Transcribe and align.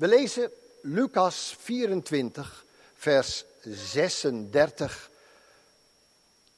We 0.00 0.08
lezen 0.08 0.50
Lucas 0.80 1.56
24, 1.58 2.64
vers 2.94 3.44
36 3.62 5.10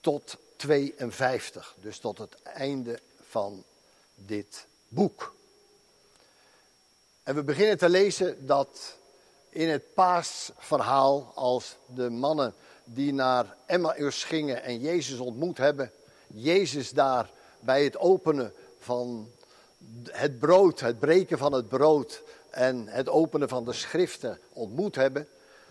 tot 0.00 0.36
52, 0.56 1.74
dus 1.80 1.98
tot 1.98 2.18
het 2.18 2.42
einde 2.42 3.00
van 3.28 3.64
dit 4.14 4.66
boek. 4.88 5.34
En 7.22 7.34
we 7.34 7.42
beginnen 7.42 7.78
te 7.78 7.88
lezen 7.88 8.46
dat 8.46 8.96
in 9.48 9.68
het 9.68 9.94
paasverhaal, 9.94 11.32
als 11.34 11.76
de 11.86 12.10
mannen 12.10 12.54
die 12.84 13.12
naar 13.12 13.56
Emmaus 13.66 14.24
gingen 14.24 14.62
en 14.62 14.80
Jezus 14.80 15.18
ontmoet 15.18 15.58
hebben, 15.58 15.92
Jezus 16.26 16.90
daar 16.90 17.30
bij 17.60 17.84
het 17.84 17.96
openen 17.96 18.52
van 18.78 19.30
het 20.10 20.38
brood, 20.38 20.80
het 20.80 20.98
breken 20.98 21.38
van 21.38 21.52
het 21.52 21.68
brood 21.68 22.22
en 22.52 22.88
het 22.88 23.08
openen 23.08 23.48
van 23.48 23.64
de 23.64 23.72
schriften 23.72 24.40
ontmoet 24.52 24.94
hebben, 24.94 25.28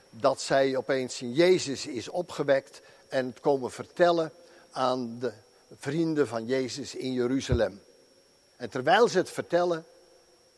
dat 0.09 0.41
zij 0.41 0.77
opeens 0.77 1.15
zien 1.15 1.33
Jezus 1.33 1.88
is 1.88 2.09
opgewekt 2.09 2.81
en 3.07 3.25
het 3.25 3.39
komen 3.39 3.71
vertellen 3.71 4.31
aan 4.71 5.19
de 5.19 5.33
vrienden 5.77 6.27
van 6.27 6.45
Jezus 6.45 6.95
in 6.95 7.13
Jeruzalem. 7.13 7.81
En 8.55 8.69
terwijl 8.69 9.07
ze 9.07 9.17
het 9.17 9.29
vertellen, 9.29 9.85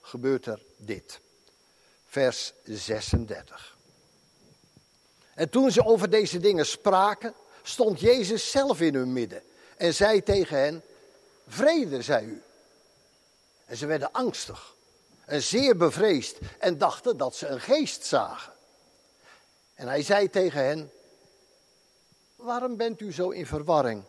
gebeurt 0.01 0.45
er 0.45 0.61
dit. 0.77 1.19
Vers 2.07 2.53
36. 2.63 3.77
En 5.33 5.49
toen 5.49 5.71
ze 5.71 5.85
over 5.85 6.09
deze 6.09 6.39
dingen 6.39 6.65
spraken, 6.65 7.33
stond 7.63 7.99
Jezus 7.99 8.51
zelf 8.51 8.81
in 8.81 8.95
hun 8.95 9.13
midden 9.13 9.41
en 9.77 9.93
zei 9.93 10.23
tegen 10.23 10.57
hen: 10.57 10.81
Vrede, 11.47 12.01
zei 12.01 12.25
u. 12.25 12.41
En 13.65 13.77
ze 13.77 13.85
werden 13.85 14.11
angstig 14.11 14.73
en 15.25 15.41
zeer 15.41 15.77
bevreesd 15.77 16.37
en 16.59 16.77
dachten 16.77 17.17
dat 17.17 17.35
ze 17.35 17.47
een 17.47 17.61
geest 17.61 18.05
zagen. 18.05 18.53
En 19.73 19.87
hij 19.87 20.03
zei 20.03 20.29
tegen 20.29 20.65
hen: 20.65 20.91
Waarom 22.35 22.77
bent 22.77 22.99
u 22.99 23.13
zo 23.13 23.29
in 23.29 23.45
verwarring? 23.45 24.03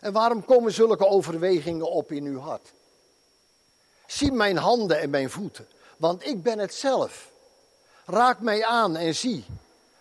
En 0.00 0.12
waarom 0.12 0.44
komen 0.44 0.72
zulke 0.72 1.06
overwegingen 1.06 1.90
op 1.90 2.12
in 2.12 2.24
uw 2.24 2.38
hart? 2.38 2.72
Zie 4.06 4.32
mijn 4.32 4.56
handen 4.56 5.00
en 5.00 5.10
mijn 5.10 5.30
voeten, 5.30 5.68
want 5.96 6.26
ik 6.26 6.42
ben 6.42 6.58
het 6.58 6.74
zelf. 6.74 7.30
Raak 8.04 8.40
mij 8.40 8.64
aan 8.64 8.96
en 8.96 9.14
zie, 9.14 9.44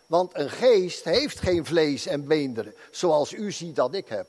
want 0.06 0.36
een 0.36 0.50
geest 0.50 1.04
heeft 1.04 1.40
geen 1.40 1.66
vlees 1.66 2.06
en 2.06 2.28
beenderen, 2.28 2.76
zoals 2.92 3.34
u 3.34 3.52
ziet 3.52 3.76
dat 3.76 3.94
ik 3.94 4.08
heb. 4.08 4.28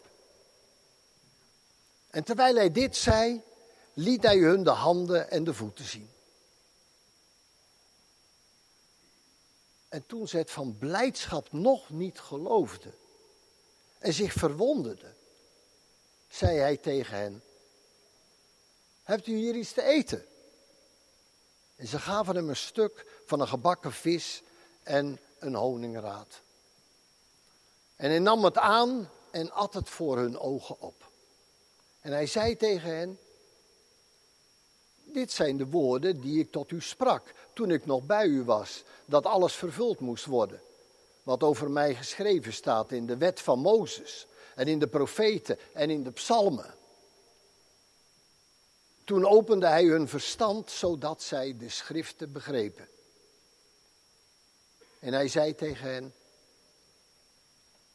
En 2.11 2.25
terwijl 2.25 2.55
hij 2.55 2.73
dit 2.73 2.97
zei, 2.97 3.43
liet 4.01 4.23
hij 4.23 4.39
hun 4.39 4.63
de 4.63 4.71
handen 4.71 5.31
en 5.31 5.45
de 5.45 5.55
voeten 5.55 5.85
zien. 5.85 6.11
En 9.89 10.07
toen 10.07 10.29
ze 10.29 10.37
het 10.37 10.51
van 10.51 10.79
blijdschap 10.79 11.53
nog 11.53 11.91
niet 11.91 12.21
geloofden 12.21 12.95
en 13.99 14.13
zich 14.13 14.33
verwonderden, 14.33 15.17
zei 16.29 16.59
hij 16.59 16.77
tegen 16.77 17.17
hen: 17.17 17.43
Hebt 19.03 19.27
u 19.27 19.37
hier 19.37 19.55
iets 19.55 19.73
te 19.73 19.83
eten? 19.83 20.27
En 21.77 21.87
ze 21.87 21.99
gaven 21.99 22.37
hem 22.37 22.49
een 22.49 22.57
stuk 22.57 23.07
van 23.27 23.41
een 23.41 23.49
gebakken 23.49 23.93
vis 23.93 24.43
en 24.83 25.21
een 25.39 25.55
honingraad. 25.55 26.41
En 27.97 28.11
hij 28.11 28.19
nam 28.19 28.45
het 28.45 28.59
aan 28.59 29.11
en 29.31 29.53
at 29.53 29.75
het 29.75 29.89
voor 29.89 30.17
hun 30.17 30.39
ogen 30.39 30.81
op. 30.81 31.11
En 32.01 32.13
hij 32.13 32.27
zei 32.27 32.57
tegen 32.57 32.97
hen: 32.97 33.19
Dit 35.13 35.33
zijn 35.33 35.57
de 35.57 35.67
woorden 35.67 36.21
die 36.21 36.39
ik 36.39 36.51
tot 36.51 36.71
u 36.71 36.81
sprak 36.81 37.33
toen 37.53 37.71
ik 37.71 37.87
nog 37.87 38.03
bij 38.03 38.27
u 38.27 38.45
was, 38.45 38.83
dat 39.05 39.27
alles 39.27 39.55
vervuld 39.55 40.01
moest 40.01 40.25
worden. 40.25 40.61
Wat 41.23 41.43
over 41.43 41.71
mij 41.71 41.95
geschreven 41.95 42.53
staat 42.53 42.93
in 42.93 43.07
de 43.07 43.17
wet 43.17 43.41
van 43.41 43.59
Mozes 43.59 44.27
en 44.55 44.69
in 44.69 44.79
de 44.79 44.87
profeten 44.87 45.59
en 45.73 45.91
in 45.91 46.03
de 46.03 46.11
psalmen. 46.11 46.75
Toen 49.05 49.27
opende 49.27 49.67
hij 49.67 49.85
hun 49.85 50.09
verstand 50.09 50.71
zodat 50.71 51.23
zij 51.23 51.57
de 51.59 51.69
schriften 51.69 52.33
begrepen. 52.33 52.89
En 54.99 55.13
hij 55.13 55.29
zei 55.29 55.55
tegen 55.55 55.93
hen: 55.93 56.15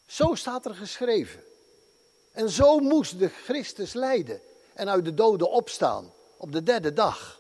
Zo 0.06 0.36
staat 0.36 0.66
er 0.66 0.76
geschreven. 0.76 1.44
En 2.32 2.50
zo 2.50 2.80
moest 2.80 3.20
de 3.20 3.30
Christus 3.30 3.94
lijden 3.94 4.42
en 4.74 4.90
uit 4.90 5.06
de 5.06 5.14
doden 5.14 5.50
opstaan 5.50 6.14
op 6.38 6.52
de 6.52 6.64
derde 6.64 6.94
dag. 6.94 7.40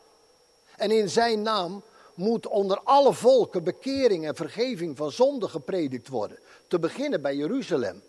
En 0.75 0.91
in 0.91 1.09
zijn 1.09 1.41
naam 1.41 1.83
moet 2.13 2.47
onder 2.47 2.79
alle 2.79 3.13
volken 3.13 3.63
bekering 3.63 4.27
en 4.27 4.35
vergeving 4.35 4.97
van 4.97 5.11
zonde 5.11 5.47
gepredikt 5.47 6.07
worden, 6.07 6.39
te 6.67 6.79
beginnen 6.79 7.21
bij 7.21 7.35
Jeruzalem. 7.35 8.03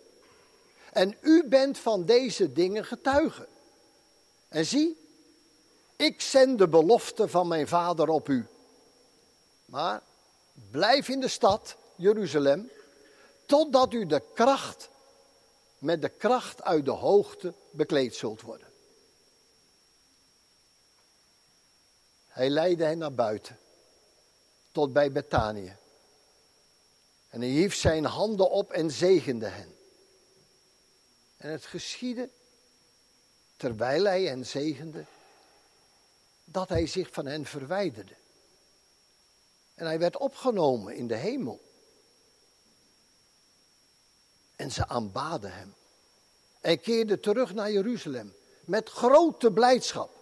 En 0.91 1.17
u 1.21 1.43
bent 1.47 1.77
van 1.77 2.05
deze 2.05 2.53
dingen 2.53 2.85
getuige. 2.85 3.47
En 4.49 4.65
zie, 4.65 4.97
ik 5.95 6.21
zend 6.21 6.57
de 6.57 6.67
belofte 6.67 7.27
van 7.27 7.47
mijn 7.47 7.67
vader 7.67 8.09
op 8.09 8.29
u. 8.29 8.47
Maar 9.65 10.01
blijf 10.71 11.09
in 11.09 11.19
de 11.19 11.27
stad, 11.27 11.75
Jeruzalem, 11.95 12.69
totdat 13.45 13.93
u 13.93 14.05
de 14.05 14.21
kracht, 14.33 14.89
met 15.77 16.01
de 16.01 16.09
kracht 16.09 16.63
uit 16.63 16.85
de 16.85 16.91
hoogte 16.91 17.53
bekleed 17.71 18.15
zult 18.15 18.41
worden. 18.41 18.66
Hij 22.37 22.49
leidde 22.49 22.83
hen 22.83 22.97
naar 22.97 23.13
buiten, 23.13 23.59
tot 24.71 24.93
bij 24.93 25.11
Betanië. 25.11 25.75
En 27.29 27.41
hij 27.41 27.49
hief 27.49 27.75
zijn 27.75 28.05
handen 28.05 28.49
op 28.49 28.71
en 28.71 28.91
zegende 28.91 29.45
hen. 29.45 29.75
En 31.37 31.51
het 31.51 31.65
geschiedde, 31.65 32.29
terwijl 33.55 34.03
hij 34.03 34.23
hen 34.23 34.45
zegende, 34.45 35.05
dat 36.43 36.69
hij 36.69 36.87
zich 36.87 37.09
van 37.11 37.25
hen 37.25 37.45
verwijderde. 37.45 38.15
En 39.75 39.85
hij 39.85 39.99
werd 39.99 40.17
opgenomen 40.17 40.95
in 40.95 41.07
de 41.07 41.15
hemel. 41.15 41.61
En 44.55 44.71
ze 44.71 44.87
aanbaden 44.87 45.53
hem. 45.53 45.73
Hij 46.59 46.77
keerde 46.77 47.19
terug 47.19 47.53
naar 47.53 47.71
Jeruzalem 47.71 48.35
met 48.65 48.89
grote 48.89 49.51
blijdschap. 49.51 50.16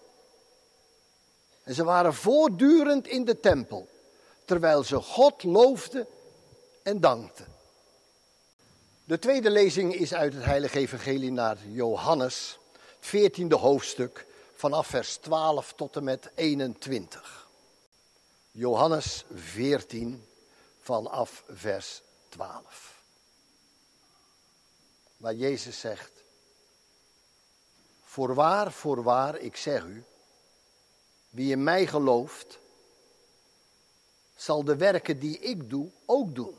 En 1.66 1.74
ze 1.74 1.84
waren 1.84 2.14
voortdurend 2.14 3.08
in 3.08 3.26
de 3.26 3.40
tempel, 3.40 3.90
terwijl 4.46 4.84
ze 4.84 5.02
God 5.02 5.44
loofden 5.44 6.08
en 6.84 7.00
dankten. 7.00 7.46
De 9.04 9.20
tweede 9.20 9.50
lezing 9.50 9.96
is 9.96 10.14
uit 10.14 10.34
het 10.34 10.44
Heilige 10.44 10.80
Evangelie 10.80 11.32
naar 11.32 11.58
Johannes, 11.68 12.60
het 13.00 13.32
14e 13.32 13.60
hoofdstuk, 13.60 14.26
vanaf 14.54 14.88
vers 14.88 15.16
12 15.16 15.74
tot 15.74 15.96
en 15.96 16.04
met 16.04 16.32
21. 16.36 17.48
Johannes 18.52 19.26
14 19.34 20.28
vanaf 20.82 21.44
vers 21.50 22.02
12. 22.30 23.02
Waar 25.18 25.34
Jezus 25.34 25.80
zegt: 25.80 26.12
Voorwaar, 28.04 28.72
voorwaar, 28.72 29.38
ik 29.38 29.56
zeg 29.56 29.84
u, 29.84 30.04
wie 31.36 31.52
in 31.52 31.64
mij 31.64 31.88
gelooft, 31.88 32.60
zal 34.36 34.64
de 34.64 34.76
werken 34.76 35.20
die 35.20 35.40
ik 35.40 35.70
doe 35.70 35.90
ook 36.06 36.36
doen. 36.36 36.58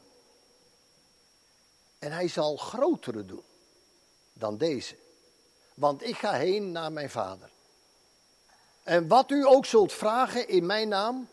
En 1.99 2.13
hij 2.13 2.29
zal 2.29 2.57
grotere 2.57 3.25
doen 3.25 3.43
dan 4.33 4.57
deze. 4.57 4.97
Want 5.75 6.03
ik 6.03 6.17
ga 6.17 6.33
heen 6.33 6.73
naar 6.73 6.93
mijn 6.93 7.11
vader. 7.11 7.51
En 8.83 9.09
wat 9.09 9.31
u 9.31 9.47
ook 9.47 9.67
zult 9.67 9.93
vragen 9.93 10.49
in 10.49 10.67
mijn 10.67 10.89
naam, 10.89 11.29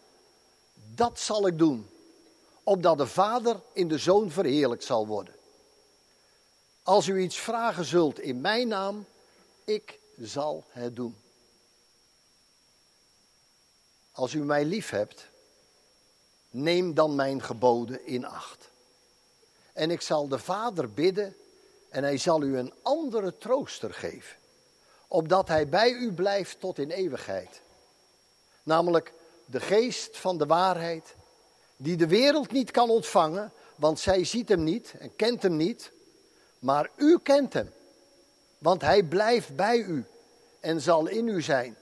dat 0.73 1.19
zal 1.19 1.47
ik 1.47 1.57
doen. 1.57 1.89
Opdat 2.63 2.97
de 2.97 3.07
Vader 3.07 3.61
in 3.73 3.87
de 3.87 3.97
Zoon 3.97 4.31
verheerlijkt 4.31 4.83
zal 4.83 5.07
worden. 5.07 5.35
Als 6.83 7.07
u 7.07 7.19
iets 7.19 7.39
vragen 7.39 7.85
zult 7.85 8.19
in 8.19 8.41
mijn 8.41 8.67
naam, 8.67 9.05
ik 9.63 9.99
zal 10.17 10.63
het 10.69 10.95
doen. 10.95 11.22
Als 14.13 14.33
u 14.33 14.43
mij 14.43 14.65
lief 14.65 14.89
hebt, 14.89 15.27
neem 16.49 16.93
dan 16.93 17.15
mijn 17.15 17.41
geboden 17.41 18.05
in 18.05 18.25
acht. 18.25 18.69
En 19.73 19.91
ik 19.91 20.01
zal 20.01 20.27
de 20.27 20.39
Vader 20.39 20.93
bidden 20.93 21.35
en 21.89 22.03
hij 22.03 22.17
zal 22.17 22.41
u 22.43 22.57
een 22.57 22.73
andere 22.81 23.37
trooster 23.37 23.93
geven 23.93 24.41
opdat 25.13 25.47
hij 25.47 25.69
bij 25.69 25.91
u 25.91 26.11
blijft 26.11 26.59
tot 26.59 26.79
in 26.79 26.89
eeuwigheid. 26.89 27.61
Namelijk 28.63 29.13
de 29.45 29.59
geest 29.59 30.17
van 30.17 30.37
de 30.37 30.45
waarheid, 30.45 31.15
die 31.77 31.95
de 31.97 32.07
wereld 32.07 32.51
niet 32.51 32.71
kan 32.71 32.89
ontvangen, 32.89 33.51
want 33.75 33.99
zij 33.99 34.23
ziet 34.23 34.49
hem 34.49 34.63
niet 34.63 34.93
en 34.99 35.15
kent 35.15 35.43
hem 35.43 35.55
niet, 35.55 35.91
maar 36.59 36.89
u 36.95 37.19
kent 37.23 37.53
hem, 37.53 37.71
want 38.57 38.81
hij 38.81 39.03
blijft 39.03 39.55
bij 39.55 39.77
u 39.77 40.05
en 40.59 40.81
zal 40.81 41.07
in 41.07 41.27
u 41.27 41.41
zijn. 41.41 41.75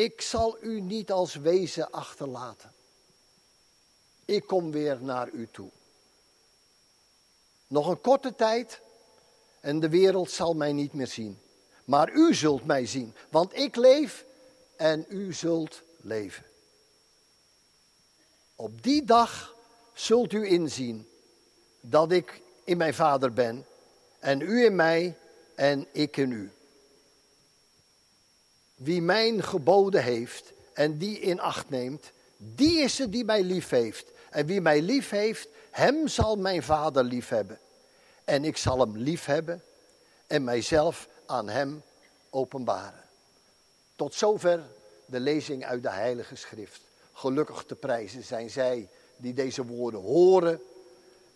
Ik 0.00 0.20
zal 0.20 0.56
u 0.60 0.80
niet 0.80 1.12
als 1.12 1.34
wezen 1.34 1.90
achterlaten. 1.90 2.72
Ik 4.24 4.46
kom 4.46 4.70
weer 4.70 5.02
naar 5.02 5.30
u 5.30 5.48
toe. 5.50 5.70
Nog 7.66 7.88
een 7.88 8.00
korte 8.00 8.34
tijd 8.34 8.80
en 9.60 9.80
de 9.80 9.88
wereld 9.88 10.30
zal 10.30 10.54
mij 10.54 10.72
niet 10.72 10.92
meer 10.92 11.06
zien. 11.06 11.38
Maar 11.84 12.12
u 12.12 12.34
zult 12.34 12.64
mij 12.64 12.86
zien, 12.86 13.14
want 13.30 13.56
ik 13.56 13.76
leef 13.76 14.24
en 14.76 15.06
u 15.08 15.32
zult 15.32 15.82
leven. 16.00 16.44
Op 18.54 18.82
die 18.82 19.04
dag 19.04 19.54
zult 19.92 20.32
u 20.32 20.46
inzien 20.46 21.08
dat 21.80 22.12
ik 22.12 22.42
in 22.64 22.76
mijn 22.76 22.94
Vader 22.94 23.32
ben 23.32 23.66
en 24.18 24.40
u 24.40 24.64
in 24.64 24.76
mij 24.76 25.18
en 25.54 25.86
ik 25.92 26.16
in 26.16 26.30
u. 26.30 26.52
Wie 28.80 29.02
mijn 29.02 29.42
geboden 29.42 30.02
heeft 30.02 30.52
en 30.72 30.98
die 30.98 31.18
in 31.18 31.40
acht 31.40 31.70
neemt, 31.70 32.12
die 32.36 32.78
is 32.78 32.98
het 32.98 33.12
die 33.12 33.24
mij 33.24 33.42
lief 33.42 33.68
heeft. 33.68 34.10
En 34.30 34.46
wie 34.46 34.60
mij 34.60 34.82
lief 34.82 35.10
heeft, 35.10 35.48
hem 35.70 36.08
zal 36.08 36.36
mijn 36.36 36.62
Vader 36.62 37.04
lief 37.04 37.28
hebben. 37.28 37.58
En 38.24 38.44
ik 38.44 38.56
zal 38.56 38.78
hem 38.78 38.96
lief 38.96 39.24
hebben 39.24 39.62
en 40.26 40.44
mijzelf 40.44 41.08
aan 41.26 41.48
hem 41.48 41.82
openbaren. 42.30 43.04
Tot 43.96 44.14
zover 44.14 44.62
de 45.06 45.20
lezing 45.20 45.64
uit 45.64 45.82
de 45.82 45.90
Heilige 45.90 46.36
Schrift. 46.36 46.80
Gelukkig 47.12 47.64
te 47.64 47.74
prijzen 47.74 48.24
zijn 48.24 48.50
zij 48.50 48.88
die 49.16 49.34
deze 49.34 49.64
woorden 49.66 50.00
horen 50.00 50.60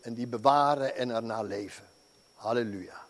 en 0.01 0.15
die 0.15 0.27
bewaren 0.27 0.97
en 0.97 1.11
ernaar 1.11 1.45
leven. 1.45 1.85
Halleluja. 2.35 3.04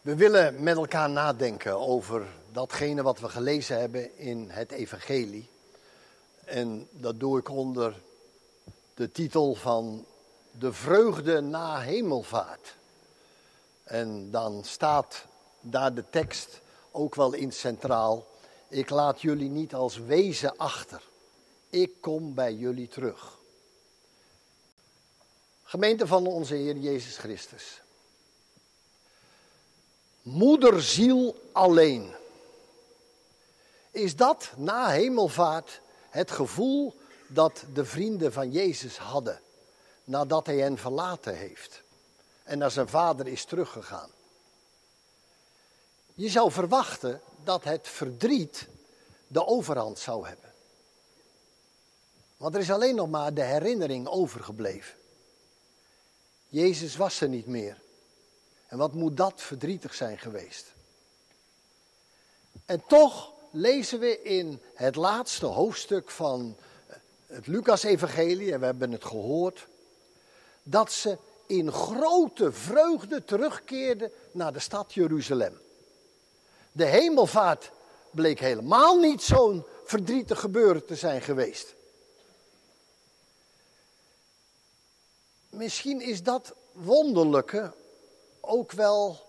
We 0.00 0.14
willen 0.14 0.62
met 0.62 0.76
elkaar 0.76 1.10
nadenken 1.10 1.78
over 1.78 2.26
datgene 2.52 3.02
wat 3.02 3.20
we 3.20 3.28
gelezen 3.28 3.78
hebben 3.80 4.18
in 4.18 4.50
het 4.50 4.70
Evangelie. 4.70 5.48
En 6.44 6.88
dat 6.90 7.20
doe 7.20 7.38
ik 7.38 7.48
onder 7.48 7.94
de 8.94 9.12
titel 9.12 9.54
van 9.54 10.04
De 10.50 10.72
vreugde 10.72 11.40
na 11.40 11.80
hemelvaart. 11.80 12.74
En 13.84 14.30
dan 14.30 14.64
staat 14.64 15.24
daar 15.60 15.94
de 15.94 16.04
tekst 16.10 16.60
ook 16.90 17.14
wel 17.14 17.32
in 17.32 17.52
centraal. 17.52 18.26
Ik 18.68 18.90
laat 18.90 19.20
jullie 19.20 19.50
niet 19.50 19.74
als 19.74 19.98
wezen 19.98 20.56
achter. 20.56 21.02
Ik 21.70 22.00
kom 22.00 22.34
bij 22.34 22.54
jullie 22.54 22.88
terug. 22.88 23.38
Gemeente 25.62 26.06
van 26.06 26.26
onze 26.26 26.54
Heer 26.54 26.76
Jezus 26.76 27.16
Christus. 27.16 27.80
Moederziel 30.22 31.40
alleen. 31.52 32.14
Is 33.90 34.16
dat 34.16 34.52
na 34.56 34.88
hemelvaart 34.88 35.80
het 36.10 36.30
gevoel 36.30 37.00
dat 37.26 37.64
de 37.72 37.84
vrienden 37.84 38.32
van 38.32 38.50
Jezus 38.50 38.98
hadden 38.98 39.40
nadat 40.04 40.46
hij 40.46 40.56
hen 40.56 40.78
verlaten 40.78 41.36
heeft 41.36 41.82
en 42.42 42.58
naar 42.58 42.70
zijn 42.70 42.88
vader 42.88 43.26
is 43.26 43.44
teruggegaan? 43.44 44.10
Je 46.14 46.28
zou 46.28 46.50
verwachten 46.50 47.20
dat 47.44 47.64
het 47.64 47.88
verdriet 47.88 48.68
de 49.26 49.46
overhand 49.46 49.98
zou 49.98 50.26
hebben. 50.26 50.52
Want 52.36 52.54
er 52.54 52.60
is 52.60 52.70
alleen 52.70 52.94
nog 52.94 53.08
maar 53.08 53.34
de 53.34 53.42
herinnering 53.42 54.08
overgebleven. 54.08 54.94
Jezus 56.48 56.96
was 56.96 57.20
er 57.20 57.28
niet 57.28 57.46
meer. 57.46 57.80
En 58.70 58.78
wat 58.78 58.94
moet 58.94 59.16
dat 59.16 59.42
verdrietig 59.42 59.94
zijn 59.94 60.18
geweest? 60.18 60.72
En 62.66 62.82
toch 62.86 63.32
lezen 63.50 63.98
we 63.98 64.22
in 64.22 64.60
het 64.74 64.96
laatste 64.96 65.46
hoofdstuk 65.46 66.10
van 66.10 66.56
het 67.26 67.46
Lucas-evangelie, 67.46 68.52
en 68.52 68.60
we 68.60 68.64
hebben 68.64 68.92
het 68.92 69.04
gehoord, 69.04 69.66
dat 70.62 70.92
ze 70.92 71.18
in 71.46 71.72
grote 71.72 72.52
vreugde 72.52 73.24
terugkeerden 73.24 74.12
naar 74.32 74.52
de 74.52 74.58
stad 74.58 74.94
Jeruzalem. 74.94 75.60
De 76.72 76.84
hemelvaart 76.84 77.70
bleek 78.10 78.40
helemaal 78.40 78.98
niet 78.98 79.22
zo'n 79.22 79.64
verdrietig 79.84 80.40
gebeuren 80.40 80.86
te 80.86 80.96
zijn 80.96 81.22
geweest. 81.22 81.74
Misschien 85.48 86.00
is 86.00 86.22
dat 86.22 86.54
wonderlijke 86.72 87.72
ook 88.40 88.72
wel 88.72 89.20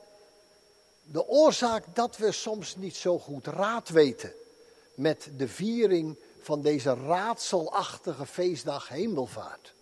de 1.03 1.27
oorzaak 1.27 1.83
dat 1.93 2.17
we 2.17 2.31
soms 2.31 2.75
niet 2.75 2.95
zo 2.95 3.19
goed 3.19 3.47
raad 3.47 3.89
weten 3.89 4.33
met 4.93 5.29
de 5.37 5.47
viering 5.47 6.17
van 6.41 6.61
deze 6.61 6.93
raadselachtige 6.93 8.25
feestdag 8.25 8.87
Hemelvaart. 8.87 9.73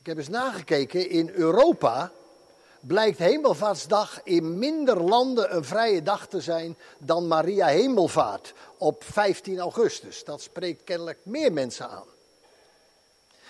Ik 0.00 0.06
heb 0.06 0.18
eens 0.18 0.28
nagekeken, 0.28 1.10
in 1.10 1.28
Europa 1.28 2.12
blijkt 2.80 3.18
Hemelvaartsdag 3.18 4.20
in 4.24 4.58
minder 4.58 5.02
landen 5.02 5.56
een 5.56 5.64
vrije 5.64 6.02
dag 6.02 6.26
te 6.26 6.40
zijn 6.40 6.76
dan 6.98 7.26
Maria 7.26 7.66
Hemelvaart 7.66 8.54
op 8.78 9.04
15 9.04 9.58
augustus. 9.58 10.24
Dat 10.24 10.40
spreekt 10.40 10.84
kennelijk 10.84 11.18
meer 11.22 11.52
mensen 11.52 11.88
aan. 11.88 12.06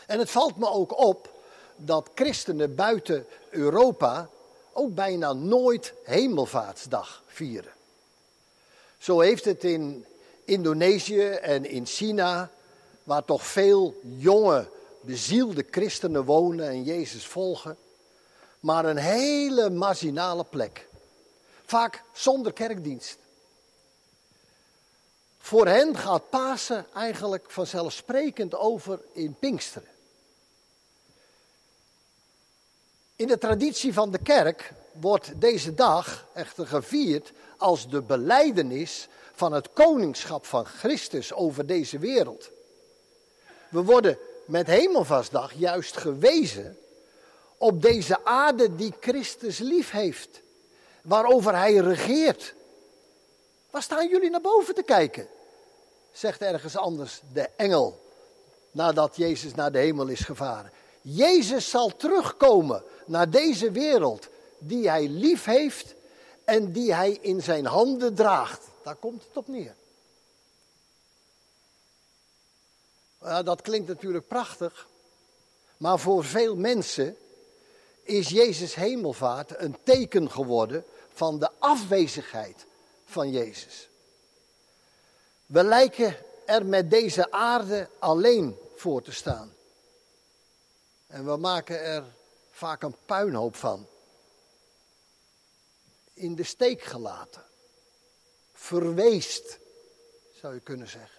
En 0.06 0.18
het 0.18 0.30
valt 0.30 0.56
me 0.56 0.68
ook 0.68 0.99
op 0.99 1.38
dat 1.78 2.11
christenen 2.14 2.75
buiten 2.75 3.26
Europa 3.50 4.28
ook 4.73 4.94
bijna 4.94 5.32
nooit 5.32 5.92
Hemelvaartsdag 6.04 7.23
vieren. 7.26 7.73
Zo 8.99 9.20
heeft 9.20 9.44
het 9.44 9.64
in 9.64 10.04
Indonesië 10.44 11.28
en 11.28 11.64
in 11.64 11.87
China, 11.87 12.50
waar 13.02 13.25
toch 13.25 13.47
veel 13.47 13.94
jonge, 14.02 14.68
bezielde 15.00 15.66
christenen 15.70 16.25
wonen 16.25 16.68
en 16.68 16.85
Jezus 16.85 17.26
volgen, 17.26 17.76
maar 18.61 18.85
een 18.85 18.97
hele 18.97 19.70
marginale 19.70 20.44
plek. 20.44 20.88
Vaak 21.64 22.02
zonder 22.12 22.52
kerkdienst. 22.52 23.18
Voor 25.38 25.66
hen 25.66 25.97
gaat 25.97 26.30
Pasen 26.30 26.87
eigenlijk 26.94 27.50
vanzelfsprekend 27.50 28.54
over 28.54 29.00
in 29.12 29.37
Pinksteren. 29.38 29.88
In 33.18 33.26
de 33.26 33.38
traditie 33.38 33.92
van 33.92 34.10
de 34.10 34.18
kerk 34.18 34.72
wordt 34.92 35.40
deze 35.40 35.75
dag 35.75 36.26
echter 36.34 36.66
gevierd 36.66 37.32
als 37.56 37.88
de 37.88 38.02
beleidenis 38.02 39.08
van 39.34 39.52
het 39.52 39.72
koningschap 39.72 40.46
van 40.46 40.64
Christus 40.64 41.32
over 41.32 41.66
deze 41.66 41.98
wereld. 41.98 42.50
We 43.68 43.82
worden 43.82 44.18
met 44.46 44.66
Hemelvastdag 44.66 45.52
juist 45.52 45.96
gewezen 45.96 46.78
op 47.56 47.82
deze 47.82 48.25
aarde 48.25 48.75
die 48.75 48.94
Christus 49.00 49.58
lief 49.58 49.90
heeft, 49.90 50.40
waarover 51.02 51.56
hij 51.56 51.75
regeert. 51.75 52.54
Waar 53.70 53.82
staan 53.82 54.08
jullie 54.08 54.30
naar 54.30 54.40
boven 54.40 54.75
te 54.75 54.82
kijken? 54.82 55.28
Zegt 56.12 56.40
ergens 56.40 56.76
anders 56.76 57.20
de 57.32 57.48
engel 57.56 58.00
nadat 58.70 59.16
Jezus 59.16 59.54
naar 59.54 59.72
de 59.72 59.78
hemel 59.78 60.06
is 60.06 60.20
gevaren. 60.20 60.72
Jezus 61.10 61.70
zal 61.70 61.96
terugkomen 61.96 62.82
naar 63.06 63.30
deze 63.30 63.70
wereld 63.70 64.28
die 64.58 64.88
hij 64.88 65.08
lief 65.08 65.44
heeft 65.44 65.94
en 66.44 66.72
die 66.72 66.94
hij 66.94 67.18
in 67.20 67.42
zijn 67.42 67.66
handen 67.66 68.14
draagt. 68.14 68.64
Daar 68.82 68.94
komt 68.94 69.22
het 69.22 69.36
op 69.36 69.48
neer. 69.48 69.74
Ja, 73.20 73.42
dat 73.42 73.62
klinkt 73.62 73.88
natuurlijk 73.88 74.28
prachtig, 74.28 74.88
maar 75.76 75.98
voor 75.98 76.24
veel 76.24 76.56
mensen 76.56 77.16
is 78.02 78.28
Jezus 78.28 78.74
hemelvaart 78.74 79.60
een 79.60 79.76
teken 79.82 80.30
geworden 80.30 80.84
van 81.12 81.38
de 81.38 81.50
afwezigheid 81.58 82.66
van 83.04 83.30
Jezus. 83.30 83.88
We 85.46 85.64
lijken 85.64 86.16
er 86.46 86.66
met 86.66 86.90
deze 86.90 87.30
aarde 87.30 87.88
alleen 87.98 88.58
voor 88.76 89.02
te 89.02 89.12
staan. 89.12 89.56
En 91.08 91.24
we 91.24 91.36
maken 91.36 91.80
er 91.80 92.04
vaak 92.50 92.82
een 92.82 92.96
puinhoop 93.06 93.56
van. 93.56 93.86
In 96.14 96.34
de 96.34 96.42
steek 96.42 96.82
gelaten. 96.82 97.42
Verweest, 98.52 99.58
zou 100.40 100.54
je 100.54 100.60
kunnen 100.60 100.88
zeggen. 100.88 101.18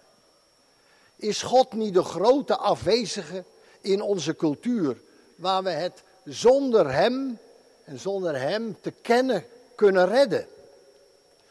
Is 1.16 1.42
God 1.42 1.72
niet 1.72 1.94
de 1.94 2.02
grote 2.02 2.56
afwezige 2.56 3.44
in 3.80 4.02
onze 4.02 4.36
cultuur, 4.36 5.00
waar 5.36 5.62
we 5.62 5.70
het 5.70 6.02
zonder 6.24 6.92
Hem 6.92 7.38
en 7.84 7.98
zonder 7.98 8.40
Hem 8.40 8.80
te 8.80 8.90
kennen 8.90 9.46
kunnen 9.74 10.06
redden? 10.06 10.48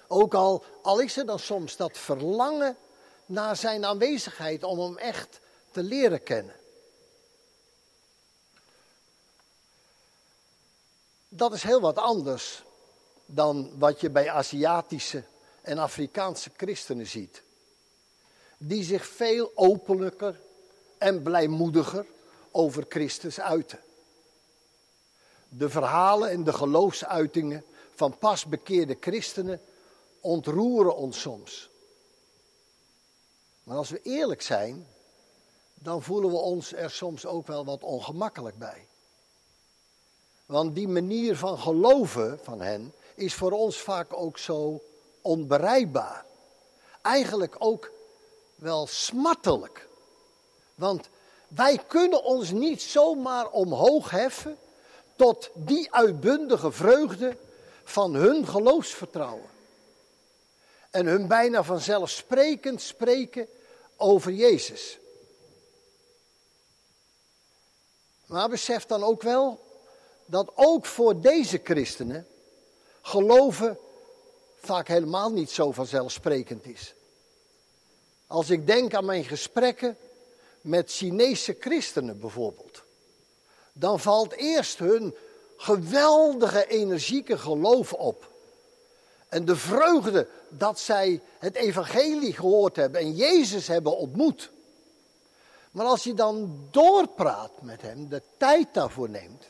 Ook 0.08 0.34
al, 0.34 0.64
al 0.82 1.00
is 1.00 1.18
er 1.18 1.26
dan 1.26 1.40
soms 1.40 1.76
dat 1.76 1.98
verlangen 1.98 2.78
naar 3.26 3.56
Zijn 3.56 3.86
aanwezigheid 3.86 4.64
om 4.64 4.80
Hem 4.80 4.98
echt 4.98 5.40
te 5.72 5.84
leren 5.84 6.24
kennen. 6.24 6.59
Dat 11.30 11.54
is 11.54 11.64
heel 11.64 11.82
wat 11.82 11.98
anders 11.98 12.64
dan 13.26 13.80
wat 13.80 14.02
je 14.02 14.10
bij 14.10 14.30
Aziatische 14.30 15.24
en 15.62 15.78
Afrikaanse 15.78 16.50
christenen 16.58 17.08
ziet. 17.08 17.44
Die 18.58 18.84
zich 18.84 19.08
veel 19.08 19.52
openlijker 19.56 20.40
en 20.98 21.22
blijmoediger 21.22 22.06
over 22.52 22.86
Christus 22.90 23.40
uiten. 23.40 23.80
De 25.50 25.70
verhalen 25.70 26.30
en 26.30 26.44
de 26.44 26.54
geloofsuitingen 26.54 27.64
van 27.96 28.18
pas 28.18 28.46
bekeerde 28.46 28.98
christenen 29.00 29.62
ontroeren 30.20 30.96
ons 30.96 31.22
soms. 31.22 31.70
Maar 33.64 33.78
als 33.78 33.90
we 33.90 34.02
eerlijk 34.02 34.42
zijn, 34.42 34.88
dan 35.74 36.04
voelen 36.04 36.30
we 36.30 36.38
ons 36.38 36.74
er 36.74 36.92
soms 36.92 37.26
ook 37.26 37.48
wel 37.48 37.66
wat 37.66 37.84
ongemakkelijk 37.84 38.58
bij. 38.58 38.88
Want 40.50 40.76
die 40.76 40.88
manier 40.88 41.36
van 41.38 41.60
geloven 41.60 42.40
van 42.44 42.62
hen 42.62 42.94
is 43.16 43.34
voor 43.34 43.52
ons 43.52 43.78
vaak 43.78 44.14
ook 44.14 44.38
zo 44.38 44.82
onbereikbaar. 45.22 46.26
Eigenlijk 47.02 47.56
ook 47.58 47.92
wel 48.56 48.88
smartelijk. 48.88 49.88
Want 50.76 51.10
wij 51.48 51.78
kunnen 51.88 52.24
ons 52.24 52.52
niet 52.52 52.82
zomaar 52.82 53.50
omhoog 53.50 54.10
heffen 54.10 54.58
tot 55.16 55.50
die 55.54 55.94
uitbundige 55.94 56.72
vreugde 56.72 57.38
van 57.84 58.14
hun 58.14 58.48
geloofsvertrouwen. 58.48 59.50
En 60.90 61.06
hun 61.06 61.28
bijna 61.28 61.64
vanzelfsprekend 61.64 62.82
spreken 62.82 63.48
over 63.98 64.32
Jezus. 64.32 65.00
Maar 68.26 68.50
besef 68.50 68.86
dan 68.86 69.04
ook 69.04 69.22
wel 69.22 69.68
dat 70.30 70.52
ook 70.56 70.86
voor 70.86 71.22
deze 71.22 71.60
christenen 71.64 72.28
geloven 73.02 73.78
vaak 74.56 74.88
helemaal 74.88 75.32
niet 75.32 75.50
zo 75.50 75.72
vanzelfsprekend 75.72 76.66
is. 76.66 76.94
Als 78.28 78.50
ik 78.50 78.68
denk 78.68 78.94
aan 78.94 79.06
mijn 79.06 79.24
gesprekken 79.24 79.98
met 80.62 80.92
Chinese 80.92 81.56
christenen 81.60 82.20
bijvoorbeeld, 82.20 82.84
dan 83.74 84.00
valt 84.00 84.34
eerst 84.34 84.80
hun 84.80 85.16
geweldige 85.58 86.68
energieke 86.68 87.38
geloof 87.38 87.94
op. 87.94 88.32
En 89.30 89.46
de 89.46 89.56
vreugde 89.56 90.28
dat 90.50 90.80
zij 90.80 91.22
het 91.40 91.56
evangelie 91.56 92.34
gehoord 92.34 92.76
hebben 92.76 93.02
en 93.02 93.16
Jezus 93.16 93.68
hebben 93.68 93.98
ontmoet. 93.98 94.52
Maar 95.72 95.86
als 95.86 96.04
je 96.04 96.14
dan 96.14 96.68
doorpraat 96.72 97.62
met 97.62 97.82
hen, 97.82 98.10
de 98.10 98.22
tijd 98.38 98.74
daarvoor 98.74 99.10
neemt, 99.10 99.46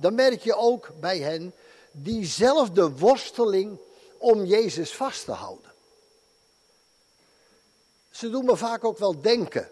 dan 0.00 0.14
merk 0.14 0.42
je 0.42 0.54
ook 0.54 0.90
bij 1.00 1.18
hen 1.18 1.54
diezelfde 1.92 2.90
worsteling 2.90 3.78
om 4.18 4.44
Jezus 4.44 4.94
vast 4.94 5.24
te 5.24 5.32
houden. 5.32 5.72
Ze 8.10 8.30
doen 8.30 8.44
me 8.44 8.56
vaak 8.56 8.84
ook 8.84 8.98
wel 8.98 9.20
denken 9.20 9.70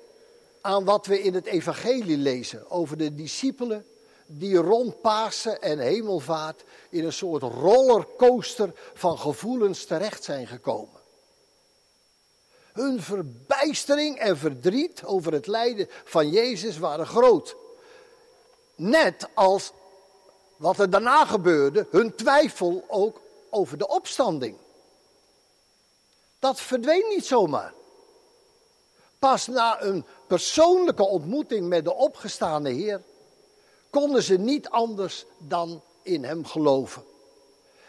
aan 0.60 0.84
wat 0.84 1.06
we 1.06 1.22
in 1.22 1.34
het 1.34 1.46
evangelie 1.46 2.16
lezen 2.16 2.70
over 2.70 2.96
de 2.96 3.14
discipelen 3.14 3.86
die 4.26 4.56
rond 4.56 5.00
Pasen 5.00 5.62
en 5.62 5.78
hemelvaart 5.78 6.64
in 6.90 7.04
een 7.04 7.12
soort 7.12 7.42
rollercoaster 7.42 8.72
van 8.94 9.18
gevoelens 9.18 9.84
terecht 9.84 10.24
zijn 10.24 10.46
gekomen. 10.46 11.00
Hun 12.72 13.02
verbijstering 13.02 14.18
en 14.18 14.38
verdriet 14.38 15.04
over 15.04 15.32
het 15.32 15.46
lijden 15.46 15.88
van 16.04 16.30
Jezus 16.30 16.78
waren 16.78 17.06
groot. 17.06 17.56
Net 18.74 19.28
als 19.34 19.72
wat 20.58 20.78
er 20.78 20.90
daarna 20.90 21.24
gebeurde, 21.24 21.86
hun 21.90 22.14
twijfel 22.14 22.84
ook 22.88 23.20
over 23.50 23.78
de 23.78 23.88
opstanding. 23.88 24.56
Dat 26.38 26.60
verdween 26.60 27.04
niet 27.08 27.26
zomaar. 27.26 27.72
Pas 29.18 29.46
na 29.46 29.82
een 29.82 30.04
persoonlijke 30.26 31.04
ontmoeting 31.04 31.68
met 31.68 31.84
de 31.84 31.94
opgestane 31.94 32.70
Heer 32.70 33.02
konden 33.90 34.22
ze 34.22 34.38
niet 34.38 34.68
anders 34.68 35.24
dan 35.38 35.82
in 36.02 36.24
Hem 36.24 36.44
geloven. 36.44 37.04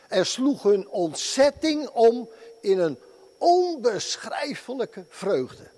Er 0.08 0.26
sloeg 0.26 0.64
hun 0.64 0.90
ontzetting 0.90 1.90
om 1.90 2.30
in 2.62 2.80
een 2.80 3.00
onbeschrijfelijke 3.38 5.06
vreugde. 5.10 5.70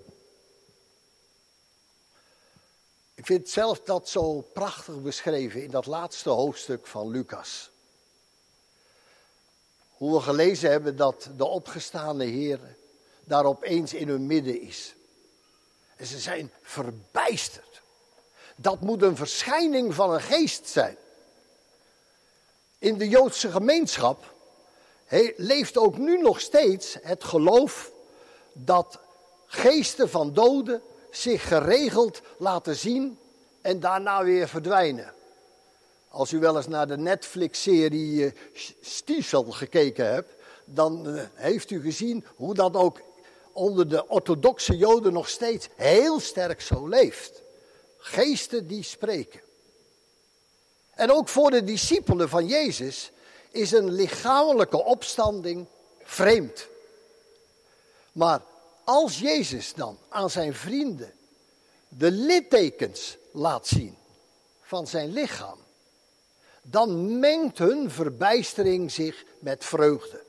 Ik 3.22 3.28
vind 3.28 3.48
zelf 3.48 3.80
dat 3.80 4.08
zo 4.08 4.40
prachtig 4.40 5.02
beschreven 5.02 5.62
in 5.62 5.70
dat 5.70 5.86
laatste 5.86 6.28
hoofdstuk 6.28 6.86
van 6.86 7.08
Lucas. 7.10 7.70
Hoe 9.92 10.14
we 10.14 10.20
gelezen 10.20 10.70
hebben 10.70 10.96
dat 10.96 11.28
de 11.36 11.44
opgestaande 11.44 12.24
Heer 12.24 12.60
daar 13.24 13.44
opeens 13.44 13.94
in 13.94 14.08
hun 14.08 14.26
midden 14.26 14.60
is. 14.60 14.94
En 15.96 16.06
ze 16.06 16.18
zijn 16.18 16.52
verbijsterd. 16.62 17.80
Dat 18.56 18.80
moet 18.80 19.02
een 19.02 19.16
verschijning 19.16 19.94
van 19.94 20.12
een 20.12 20.20
geest 20.20 20.68
zijn. 20.68 20.96
In 22.78 22.98
de 22.98 23.08
Joodse 23.08 23.50
gemeenschap 23.50 24.34
leeft 25.36 25.76
ook 25.76 25.98
nu 25.98 26.20
nog 26.22 26.40
steeds 26.40 26.96
het 27.02 27.24
geloof 27.24 27.92
dat 28.52 28.98
geesten 29.46 30.10
van 30.10 30.32
doden 30.32 30.82
zich 31.12 31.48
geregeld 31.48 32.20
laten 32.38 32.76
zien 32.76 33.18
en 33.60 33.80
daarna 33.80 34.24
weer 34.24 34.48
verdwijnen. 34.48 35.14
Als 36.08 36.32
u 36.32 36.38
wel 36.38 36.56
eens 36.56 36.68
naar 36.68 36.86
de 36.86 36.96
Netflix-serie 36.96 38.24
uh, 38.24 38.30
Stiesel 38.80 39.44
gekeken 39.44 40.12
hebt, 40.12 40.32
dan 40.64 41.08
uh, 41.08 41.22
heeft 41.34 41.70
u 41.70 41.80
gezien 41.80 42.24
hoe 42.36 42.54
dat 42.54 42.74
ook 42.74 43.00
onder 43.52 43.88
de 43.88 44.08
orthodoxe 44.08 44.76
Joden 44.76 45.12
nog 45.12 45.28
steeds 45.28 45.68
heel 45.76 46.20
sterk 46.20 46.60
zo 46.60 46.88
leeft. 46.88 47.42
Geesten 47.98 48.66
die 48.66 48.82
spreken. 48.82 49.40
En 50.94 51.12
ook 51.12 51.28
voor 51.28 51.50
de 51.50 51.64
discipelen 51.64 52.28
van 52.28 52.46
Jezus 52.46 53.10
is 53.50 53.72
een 53.72 53.90
lichamelijke 53.90 54.84
opstanding 54.84 55.66
vreemd. 56.02 56.66
Maar 58.12 58.42
als 58.84 59.18
Jezus 59.18 59.74
dan 59.74 59.98
aan 60.08 60.30
zijn 60.30 60.54
vrienden 60.54 61.14
de 61.88 62.10
littekens 62.10 63.16
laat 63.32 63.66
zien 63.66 63.96
van 64.60 64.86
zijn 64.86 65.12
lichaam, 65.12 65.58
dan 66.62 67.18
mengt 67.18 67.58
hun 67.58 67.90
verbijstering 67.90 68.92
zich 68.92 69.24
met 69.38 69.64
vreugde. 69.64 70.24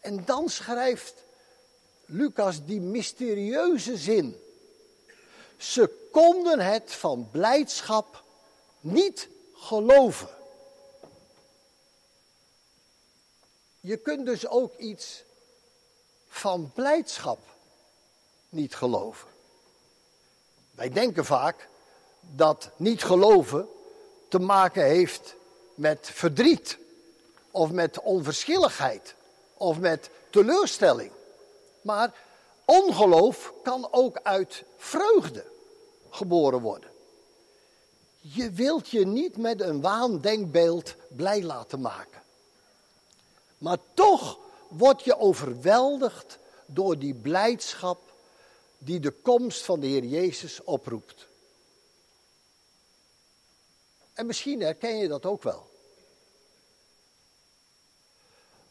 En 0.00 0.24
dan 0.24 0.48
schrijft 0.48 1.14
Lucas 2.04 2.64
die 2.64 2.80
mysterieuze 2.80 3.96
zin. 3.96 4.40
Ze 5.56 6.08
konden 6.12 6.60
het 6.60 6.92
van 6.92 7.28
blijdschap 7.30 8.24
niet 8.80 9.28
geloven. 9.54 10.28
Je 13.80 13.96
kunt 13.96 14.26
dus 14.26 14.46
ook 14.46 14.76
iets 14.76 15.24
van 16.44 16.70
blijdschap 16.74 17.38
niet 18.48 18.74
geloven. 18.74 19.28
Wij 20.70 20.90
denken 20.90 21.24
vaak 21.24 21.68
dat 22.20 22.70
niet 22.76 23.04
geloven 23.04 23.68
te 24.28 24.38
maken 24.38 24.84
heeft 24.84 25.34
met 25.74 26.10
verdriet, 26.12 26.78
of 27.50 27.70
met 27.70 28.00
onverschilligheid, 28.00 29.14
of 29.54 29.78
met 29.78 30.10
teleurstelling. 30.30 31.10
Maar 31.82 32.14
ongeloof 32.64 33.52
kan 33.62 33.88
ook 33.90 34.20
uit 34.22 34.64
vreugde 34.76 35.44
geboren 36.10 36.60
worden. 36.60 36.90
Je 38.20 38.50
wilt 38.50 38.88
je 38.88 39.06
niet 39.06 39.36
met 39.36 39.60
een 39.60 39.80
waandenkbeeld 39.80 40.94
blij 41.08 41.42
laten 41.42 41.80
maken. 41.80 42.22
Maar 43.58 43.78
toch 43.94 44.42
word 44.68 45.04
je 45.04 45.18
overweldigd 45.18 46.38
door 46.66 46.98
die 46.98 47.14
blijdschap 47.14 48.12
die 48.78 49.00
de 49.00 49.10
komst 49.10 49.64
van 49.64 49.80
de 49.80 49.86
Heer 49.86 50.04
Jezus 50.04 50.64
oproept. 50.64 51.26
En 54.12 54.26
misschien 54.26 54.60
herken 54.60 54.96
je 54.96 55.08
dat 55.08 55.26
ook 55.26 55.42
wel. 55.42 55.66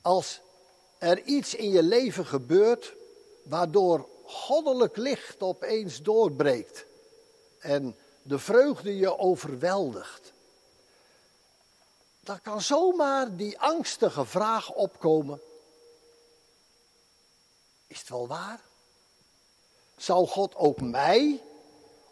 Als 0.02 0.42
er 0.98 1.22
iets 1.22 1.56
in 1.56 1.70
je 1.70 1.84
leven 1.84 2.26
gebeurt 2.26 2.94
waardoor 3.44 4.10
goddelijk 4.26 4.98
licht 4.98 5.42
opeens 5.42 6.02
doorbreekt 6.02 6.86
en 7.60 7.96
de 8.22 8.40
vreugde 8.40 8.98
je 8.98 9.18
overweldigt, 9.18 10.34
dan 12.20 12.42
kan 12.42 12.62
zomaar 12.62 13.36
die 13.36 13.60
angstige 13.60 14.26
vraag 14.26 14.74
opkomen: 14.74 15.42
is 17.94 18.00
het 18.00 18.10
wel 18.10 18.28
waar? 18.28 18.60
Zou 19.98 20.28
God 20.28 20.56
ook 20.56 20.82
mij 20.82 21.44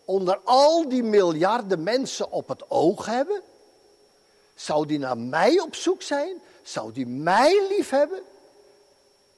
onder 0.05 0.39
al 0.43 0.89
die 0.89 1.03
miljarden 1.03 1.83
mensen 1.83 2.31
op 2.31 2.47
het 2.47 2.69
oog 2.69 3.05
hebben? 3.05 3.41
Zou 4.55 4.85
die 4.85 4.99
naar 4.99 5.17
mij 5.17 5.59
op 5.59 5.75
zoek 5.75 6.01
zijn? 6.01 6.41
Zou 6.63 6.91
die 6.91 7.07
mij 7.07 7.67
lief 7.69 7.89
hebben? 7.89 8.23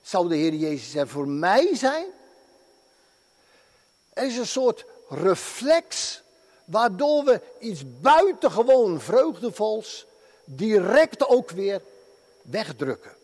Zou 0.01 0.29
de 0.29 0.35
Heer 0.35 0.53
Jezus 0.53 0.95
er 0.95 1.07
voor 1.07 1.27
mij 1.27 1.75
zijn? 1.75 2.05
Er 4.13 4.25
is 4.25 4.37
een 4.37 4.47
soort 4.47 4.85
reflex 5.09 6.21
waardoor 6.65 7.23
we 7.23 7.41
iets 7.59 7.99
buitengewoon 8.01 9.01
vreugdevols 9.01 10.05
direct 10.45 11.27
ook 11.27 11.49
weer 11.49 11.81
wegdrukken. 12.41 13.22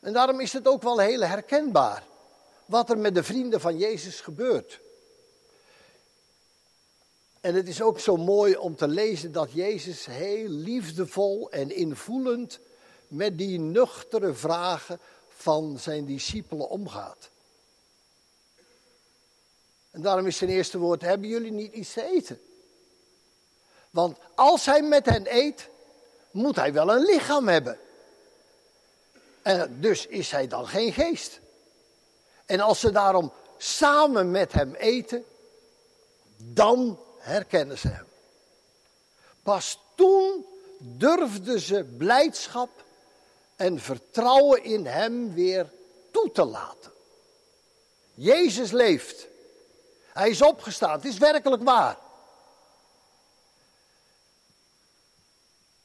En 0.00 0.12
daarom 0.12 0.40
is 0.40 0.52
het 0.52 0.68
ook 0.68 0.82
wel 0.82 0.98
heel 0.98 1.20
herkenbaar 1.20 2.06
wat 2.66 2.90
er 2.90 2.98
met 2.98 3.14
de 3.14 3.22
vrienden 3.22 3.60
van 3.60 3.78
Jezus 3.78 4.20
gebeurt. 4.20 4.80
En 7.40 7.54
het 7.54 7.68
is 7.68 7.82
ook 7.82 8.00
zo 8.00 8.16
mooi 8.16 8.56
om 8.56 8.76
te 8.76 8.88
lezen 8.88 9.32
dat 9.32 9.52
Jezus 9.52 10.06
heel 10.06 10.48
liefdevol 10.48 11.50
en 11.50 11.70
invoelend 11.70 12.58
met 13.08 13.38
die 13.38 13.58
nuchtere 13.58 14.34
vragen 14.34 15.00
van 15.28 15.78
zijn 15.78 16.06
discipelen 16.06 16.68
omgaat. 16.68 17.30
En 19.90 20.02
daarom 20.02 20.26
is 20.26 20.36
zijn 20.36 20.50
eerste 20.50 20.78
woord: 20.78 21.02
Hebben 21.02 21.28
jullie 21.28 21.52
niet 21.52 21.72
iets 21.72 21.92
te 21.92 22.02
eten? 22.02 22.40
Want 23.90 24.18
als 24.34 24.66
hij 24.66 24.82
met 24.82 25.06
hen 25.06 25.36
eet, 25.36 25.68
moet 26.30 26.56
hij 26.56 26.72
wel 26.72 26.90
een 26.90 27.04
lichaam 27.04 27.48
hebben. 27.48 27.78
En 29.46 29.80
dus 29.80 30.06
is 30.06 30.30
hij 30.30 30.46
dan 30.46 30.66
geen 30.66 30.92
geest. 30.92 31.40
En 32.46 32.60
als 32.60 32.80
ze 32.80 32.90
daarom 32.90 33.32
samen 33.56 34.30
met 34.30 34.52
hem 34.52 34.74
eten, 34.74 35.24
dan 36.36 37.00
herkennen 37.18 37.78
ze 37.78 37.88
hem. 37.88 38.06
Pas 39.42 39.78
toen 39.94 40.46
durfden 40.78 41.60
ze 41.60 41.84
blijdschap 41.84 42.84
en 43.56 43.80
vertrouwen 43.80 44.64
in 44.64 44.86
hem 44.86 45.34
weer 45.34 45.72
toe 46.10 46.32
te 46.32 46.44
laten. 46.44 46.92
Jezus 48.14 48.70
leeft. 48.70 49.26
Hij 50.12 50.30
is 50.30 50.42
opgestaan. 50.42 50.92
Het 50.92 51.04
is 51.04 51.18
werkelijk 51.18 51.62
waar. 51.62 51.98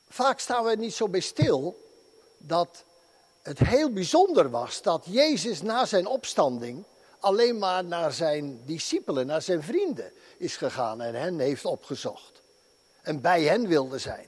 Vaak 0.10 0.40
staan 0.40 0.64
we 0.64 0.76
niet 0.76 0.94
zo 0.94 1.08
bij 1.08 1.20
stil 1.20 1.90
dat 2.38 2.84
het 3.42 3.60
heel 3.60 3.92
bijzonder 3.92 4.50
was 4.50 4.82
dat 4.82 5.06
Jezus 5.10 5.62
na 5.62 5.86
zijn 5.86 6.08
opstanding 6.08 6.84
alleen 7.20 7.58
maar 7.58 7.84
naar 7.84 8.12
zijn 8.12 8.62
discipelen, 8.66 9.26
naar 9.28 9.42
zijn 9.42 9.64
vrienden 9.64 10.12
is 10.38 10.58
gegaan 10.58 11.02
en 11.02 11.16
hen 11.16 11.40
heeft 11.40 11.66
opgezocht. 11.66 12.42
En 13.02 13.22
bij 13.22 13.44
hen 13.44 13.68
wilde 13.68 13.98
zijn. 13.98 14.28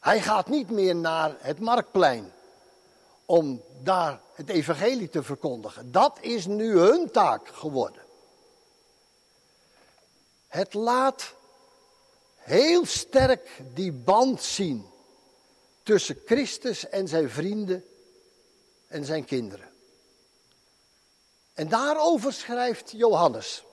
Hij 0.00 0.20
gaat 0.20 0.48
niet 0.48 0.70
meer 0.70 0.96
naar 0.96 1.36
het 1.38 1.60
marktplein 1.60 2.32
om 3.24 3.62
daar 3.82 4.20
het 4.34 4.48
evangelie 4.48 5.08
te 5.08 5.22
verkondigen. 5.22 5.92
Dat 5.92 6.18
is 6.20 6.46
nu 6.46 6.78
hun 6.78 7.10
taak 7.10 7.48
geworden. 7.48 8.02
Het 10.46 10.74
laat 10.74 11.34
heel 12.36 12.86
sterk 12.86 13.60
die 13.74 13.92
band 13.92 14.42
zien 14.42 14.86
tussen 15.86 16.22
Christus 16.24 16.88
en 16.88 17.08
zijn 17.08 17.30
vrienden 17.30 17.84
en 18.86 19.04
zijn 19.04 19.24
kinderen. 19.24 19.72
En 21.54 21.68
daarover 21.68 22.32
schrijft 22.32 22.90
Johannes 22.90 23.64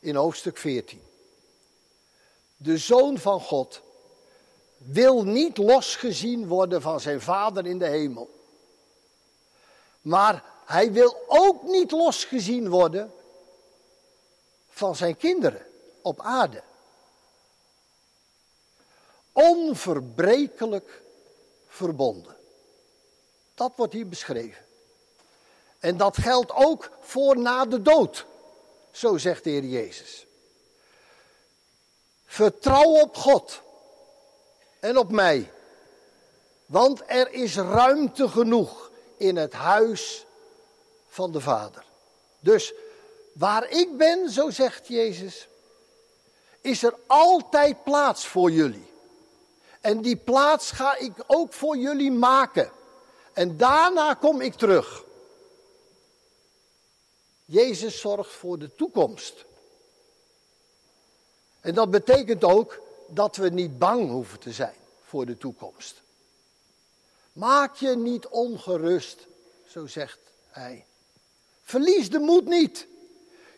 in 0.00 0.14
hoofdstuk 0.14 0.56
14. 0.56 1.02
De 2.56 2.78
zoon 2.78 3.18
van 3.18 3.40
God 3.40 3.80
wil 4.76 5.24
niet 5.24 5.56
losgezien 5.56 6.46
worden 6.46 6.82
van 6.82 7.00
zijn 7.00 7.20
vader 7.20 7.66
in 7.66 7.78
de 7.78 7.88
hemel. 7.88 8.30
Maar 10.00 10.44
hij 10.64 10.92
wil 10.92 11.16
ook 11.26 11.62
niet 11.62 11.90
losgezien 11.90 12.68
worden 12.68 13.12
van 14.68 14.96
zijn 14.96 15.16
kinderen 15.16 15.66
op 16.02 16.20
aarde. 16.20 16.62
Onverbrekelijk 19.32 21.02
verbonden. 21.74 22.36
Dat 23.54 23.72
wordt 23.76 23.92
hier 23.92 24.08
beschreven. 24.08 24.64
En 25.78 25.96
dat 25.96 26.16
geldt 26.16 26.52
ook 26.52 26.90
voor 27.00 27.38
na 27.38 27.64
de 27.64 27.82
dood. 27.82 28.26
Zo 28.90 29.18
zegt 29.18 29.44
de 29.44 29.50
Heer 29.50 29.64
Jezus. 29.64 30.26
Vertrouw 32.26 33.00
op 33.00 33.16
God 33.16 33.60
en 34.80 34.98
op 34.98 35.10
mij. 35.10 35.50
Want 36.66 37.02
er 37.06 37.32
is 37.32 37.56
ruimte 37.56 38.28
genoeg 38.28 38.90
in 39.16 39.36
het 39.36 39.52
huis 39.52 40.26
van 41.08 41.32
de 41.32 41.40
Vader. 41.40 41.84
Dus 42.40 42.74
waar 43.32 43.70
ik 43.70 43.96
ben, 43.96 44.30
zo 44.30 44.50
zegt 44.50 44.88
Jezus, 44.88 45.48
is 46.60 46.82
er 46.82 46.94
altijd 47.06 47.84
plaats 47.84 48.26
voor 48.26 48.50
jullie. 48.50 48.92
En 49.84 50.02
die 50.02 50.16
plaats 50.16 50.70
ga 50.70 50.96
ik 50.96 51.12
ook 51.26 51.52
voor 51.52 51.76
jullie 51.76 52.12
maken. 52.12 52.70
En 53.32 53.56
daarna 53.56 54.14
kom 54.14 54.40
ik 54.40 54.54
terug. 54.54 55.04
Jezus 57.44 58.00
zorgt 58.00 58.32
voor 58.32 58.58
de 58.58 58.74
toekomst. 58.74 59.44
En 61.60 61.74
dat 61.74 61.90
betekent 61.90 62.44
ook 62.44 62.80
dat 63.08 63.36
we 63.36 63.48
niet 63.48 63.78
bang 63.78 64.10
hoeven 64.10 64.38
te 64.38 64.52
zijn 64.52 64.74
voor 65.04 65.26
de 65.26 65.38
toekomst. 65.38 66.02
Maak 67.32 67.76
je 67.76 67.96
niet 67.96 68.26
ongerust, 68.26 69.26
zo 69.66 69.86
zegt 69.86 70.18
hij. 70.46 70.86
Verlies 71.62 72.10
de 72.10 72.18
moed 72.18 72.44
niet. 72.44 72.86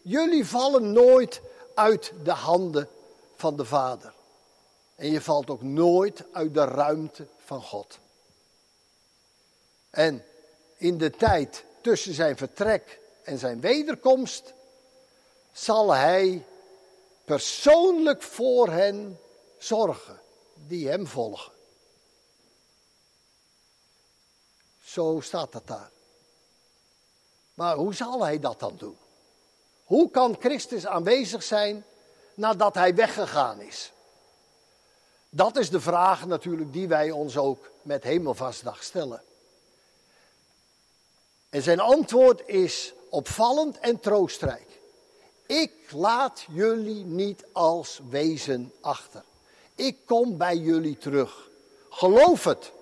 Jullie 0.03 0.47
vallen 0.47 0.93
nooit 0.93 1.41
uit 1.75 2.12
de 2.23 2.33
handen 2.33 2.89
van 3.37 3.57
de 3.57 3.65
Vader. 3.65 4.15
En 4.96 5.11
je 5.11 5.20
valt 5.20 5.50
ook 5.50 5.62
nooit 5.62 6.24
uit 6.32 6.54
de 6.54 6.64
ruimte 6.64 7.26
van 7.44 7.62
God. 7.62 7.98
En 9.90 10.24
in 10.76 10.98
de 10.98 11.11
tijd 11.11 11.64
tussen 11.80 12.14
zijn 12.14 12.37
vertrek 12.37 12.98
en 13.22 13.38
zijn 13.38 13.61
wederkomst 13.61 14.52
zal 15.52 15.90
hij 15.90 16.44
persoonlijk 17.24 18.22
voor 18.22 18.68
hen 18.68 19.20
zorgen 19.59 20.20
die 20.54 20.88
hem 20.88 21.06
volgen. 21.06 21.52
Zo 24.82 25.20
staat 25.20 25.52
het 25.52 25.66
daar. 25.66 25.90
Maar 27.54 27.76
hoe 27.76 27.94
zal 27.94 28.24
hij 28.24 28.40
dat 28.40 28.61
dan 28.61 28.76
doen? 28.76 28.96
Hoe 29.85 30.11
kan 30.11 30.37
Christus 30.40 30.87
aanwezig 30.87 31.42
zijn 31.42 31.85
nadat 32.35 32.74
hij 32.74 32.94
weggegaan 32.94 33.61
is? 33.61 33.92
Dat 35.37 35.57
is 35.57 35.70
de 35.70 35.81
vraag 35.81 36.27
natuurlijk 36.27 36.72
die 36.72 36.88
wij 36.88 37.11
ons 37.11 37.37
ook 37.37 37.70
met 37.83 38.03
Hemelvastdag 38.03 38.83
stellen. 38.83 39.22
En 41.51 41.62
zijn 41.62 41.81
antwoord 41.81 42.49
is 42.49 42.94
opvallend 43.11 43.79
en 43.79 44.01
troostrijk. 44.01 44.81
Ik 45.46 45.72
laat 45.90 46.46
jullie 46.51 47.05
niet 47.05 47.44
als 47.53 48.01
wezen 48.09 48.72
achter. 48.81 49.25
Ik 49.75 49.96
kom 50.07 50.37
bij 50.37 50.57
jullie 50.57 50.99
terug. 50.99 51.51
Geloof 51.90 52.44
het. 52.44 52.72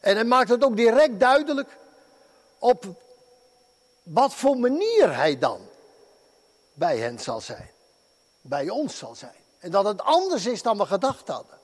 En 0.00 0.14
hij 0.14 0.24
maakt 0.24 0.48
het 0.48 0.64
ook 0.64 0.76
direct 0.76 1.20
duidelijk 1.20 1.76
op 2.58 2.84
wat 4.02 4.34
voor 4.34 4.56
manier 4.56 5.14
hij 5.14 5.38
dan 5.38 5.60
bij 6.74 6.98
hen 6.98 7.18
zal 7.18 7.40
zijn. 7.40 7.70
Bij 8.40 8.70
ons 8.70 8.98
zal 8.98 9.14
zijn. 9.14 9.37
En 9.58 9.70
dat 9.70 9.84
het 9.84 10.02
anders 10.02 10.46
is 10.46 10.62
dan 10.62 10.78
we 10.78 10.86
gedacht 10.86 11.28
hadden. 11.28 11.58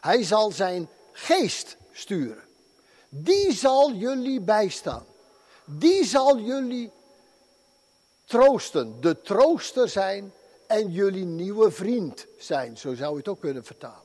Hij 0.00 0.22
zal 0.22 0.50
zijn 0.50 0.88
geest 1.12 1.76
sturen. 1.92 2.44
Die 3.08 3.52
zal 3.52 3.92
jullie 3.92 4.40
bijstaan. 4.40 5.06
Die 5.64 6.04
zal 6.04 6.38
jullie 6.38 6.90
troosten. 8.24 9.00
De 9.00 9.22
trooster 9.22 9.88
zijn 9.88 10.32
en 10.66 10.90
jullie 10.90 11.24
nieuwe 11.24 11.70
vriend 11.70 12.26
zijn. 12.38 12.78
Zo 12.78 12.94
zou 12.94 13.12
je 13.12 13.18
het 13.18 13.28
ook 13.28 13.40
kunnen 13.40 13.64
vertalen. 13.64 14.02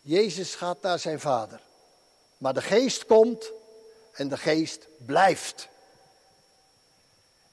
Jezus 0.00 0.54
gaat 0.54 0.82
naar 0.82 0.98
zijn 0.98 1.20
vader. 1.20 1.60
Maar 2.38 2.54
de 2.54 2.62
geest 2.62 3.06
komt 3.06 3.52
en 4.12 4.28
de 4.28 4.36
geest 4.36 4.86
blijft. 5.06 5.68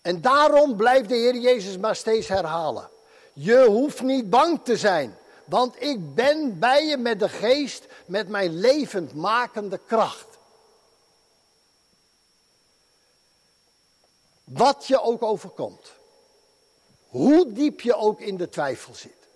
En 0.02 0.22
daarom 0.22 0.76
blijft 0.76 1.10
de 1.10 1.16
Heer 1.16 1.36
Jezus 1.36 1.78
maar 1.78 1.96
steeds 1.96 2.28
herhalen. 2.28 2.90
Je 3.38 3.66
hoeft 3.66 4.02
niet 4.02 4.30
bang 4.30 4.60
te 4.64 4.78
zijn, 4.78 5.18
want 5.46 5.82
ik 5.82 6.16
ben 6.16 6.60
bij 6.60 6.86
je 6.86 6.98
met 6.98 7.20
de 7.20 7.30
geest, 7.30 7.86
met 8.06 8.28
mijn 8.28 8.60
levendmakende 8.60 9.80
kracht. 9.88 10.28
Wat 14.44 14.88
je 14.88 15.02
ook 15.02 15.24
overkomt, 15.24 15.94
hoe 17.08 17.52
diep 17.52 17.82
je 17.82 17.96
ook 17.96 18.20
in 18.20 18.38
de 18.38 18.50
twijfel 18.50 18.94
zit, 18.96 19.28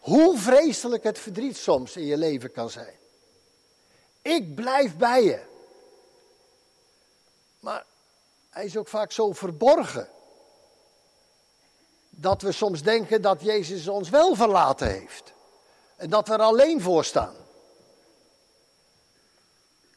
hoe 0.00 0.38
vreselijk 0.38 1.04
het 1.04 1.18
verdriet 1.18 1.56
soms 1.56 1.96
in 1.96 2.04
je 2.04 2.16
leven 2.16 2.52
kan 2.52 2.70
zijn. 2.70 2.96
Ik 4.22 4.54
blijf 4.54 4.96
bij 4.96 5.24
je. 5.24 5.40
Maar 7.60 7.84
hij 8.50 8.64
is 8.64 8.76
ook 8.76 8.88
vaak 8.88 9.12
zo 9.12 9.32
verborgen. 9.32 10.08
Dat 12.20 12.42
we 12.42 12.52
soms 12.52 12.82
denken 12.82 13.22
dat 13.22 13.42
Jezus 13.42 13.88
ons 13.88 14.08
wel 14.08 14.34
verlaten 14.34 14.90
heeft. 14.90 15.32
En 15.96 16.10
dat 16.10 16.28
we 16.28 16.34
er 16.34 16.40
alleen 16.40 16.80
voor 16.80 17.04
staan. 17.04 17.34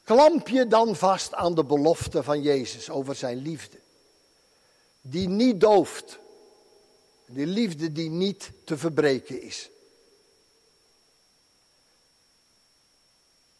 Klamp 0.04 0.48
je 0.48 0.66
dan 0.66 0.96
vast 0.96 1.34
aan 1.34 1.54
de 1.54 1.64
belofte 1.64 2.22
van 2.22 2.42
Jezus 2.42 2.90
over 2.90 3.14
zijn 3.14 3.36
liefde. 3.36 3.78
Die 5.00 5.28
niet 5.28 5.60
dooft. 5.60 6.18
Die 7.26 7.46
liefde 7.46 7.92
die 7.92 8.10
niet 8.10 8.50
te 8.64 8.78
verbreken 8.78 9.42
is. 9.42 9.70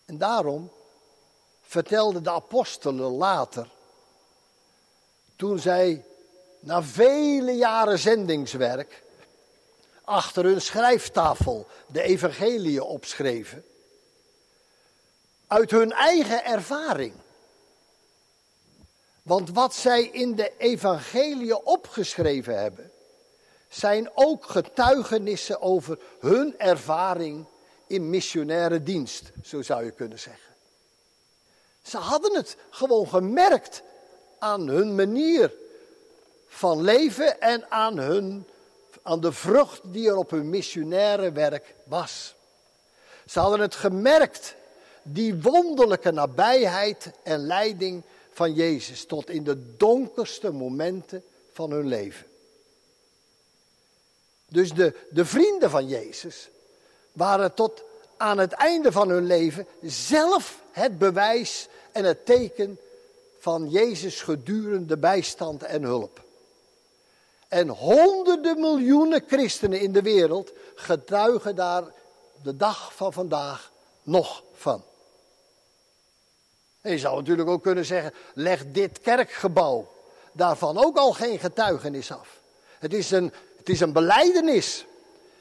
En 0.04 0.18
daarom 0.18 0.70
vertelden 1.62 2.22
de 2.22 2.30
apostelen 2.30 3.10
later, 3.10 3.70
toen 5.36 5.58
zij 5.58 6.04
na 6.62 6.82
vele 6.82 7.52
jaren 7.52 7.98
zendingswerk 7.98 9.02
achter 10.04 10.44
hun 10.44 10.60
schrijftafel 10.60 11.66
de 11.86 12.02
evangelie 12.02 12.84
opschreven, 12.84 13.64
uit 15.46 15.70
hun 15.70 15.92
eigen 15.92 16.44
ervaring. 16.44 17.14
Want 19.22 19.50
wat 19.50 19.74
zij 19.74 20.02
in 20.02 20.34
de 20.34 20.52
evangelie 20.58 21.64
opgeschreven 21.64 22.58
hebben, 22.60 22.90
zijn 23.68 24.10
ook 24.14 24.46
getuigenissen 24.46 25.60
over 25.60 25.98
hun 26.20 26.58
ervaring 26.58 27.46
in 27.86 28.10
missionaire 28.10 28.82
dienst, 28.82 29.32
zo 29.42 29.62
zou 29.62 29.84
je 29.84 29.90
kunnen 29.90 30.18
zeggen. 30.18 30.54
Ze 31.82 31.96
hadden 31.96 32.34
het 32.34 32.56
gewoon 32.70 33.08
gemerkt 33.08 33.82
aan 34.38 34.68
hun 34.68 34.94
manier 34.94 35.52
van 36.54 36.82
leven 36.82 37.40
en 37.40 37.70
aan, 37.70 37.98
hun, 37.98 38.46
aan 39.02 39.20
de 39.20 39.32
vrucht 39.32 39.80
die 39.84 40.08
er 40.08 40.16
op 40.16 40.30
hun 40.30 40.50
missionaire 40.50 41.32
werk 41.32 41.74
was. 41.84 42.34
Ze 43.26 43.38
hadden 43.38 43.60
het 43.60 43.74
gemerkt, 43.74 44.54
die 45.02 45.42
wonderlijke 45.42 46.10
nabijheid 46.10 47.10
en 47.22 47.46
leiding 47.46 48.02
van 48.32 48.52
Jezus 48.52 49.04
tot 49.04 49.30
in 49.30 49.44
de 49.44 49.76
donkerste 49.76 50.50
momenten 50.50 51.24
van 51.52 51.70
hun 51.70 51.86
leven. 51.86 52.26
Dus 54.48 54.72
de, 54.72 54.94
de 55.10 55.24
vrienden 55.24 55.70
van 55.70 55.88
Jezus 55.88 56.48
waren 57.12 57.54
tot 57.54 57.82
aan 58.16 58.38
het 58.38 58.52
einde 58.52 58.92
van 58.92 59.08
hun 59.08 59.26
leven 59.26 59.66
zelf 59.82 60.62
het 60.70 60.98
bewijs 60.98 61.68
en 61.92 62.04
het 62.04 62.26
teken 62.26 62.78
van 63.38 63.70
Jezus 63.70 64.22
gedurende 64.22 64.96
bijstand 64.96 65.62
en 65.62 65.82
hulp. 65.82 66.20
En 67.52 67.68
honderden 67.68 68.60
miljoenen 68.60 69.24
christenen 69.26 69.80
in 69.80 69.92
de 69.92 70.02
wereld 70.02 70.52
getuigen 70.74 71.56
daar 71.56 71.84
de 72.42 72.56
dag 72.56 72.94
van 72.94 73.12
vandaag 73.12 73.72
nog 74.02 74.42
van. 74.54 74.82
En 76.80 76.92
je 76.92 76.98
zou 76.98 77.16
natuurlijk 77.16 77.48
ook 77.48 77.62
kunnen 77.62 77.84
zeggen, 77.84 78.14
leg 78.34 78.64
dit 78.66 79.00
kerkgebouw 79.00 79.92
daarvan 80.32 80.84
ook 80.84 80.96
al 80.96 81.12
geen 81.12 81.38
getuigenis 81.38 82.12
af. 82.12 82.40
Het 82.78 82.94
is 82.94 83.10
een, 83.10 83.32
het 83.56 83.68
is 83.68 83.80
een 83.80 83.92
beleidenis 83.92 84.86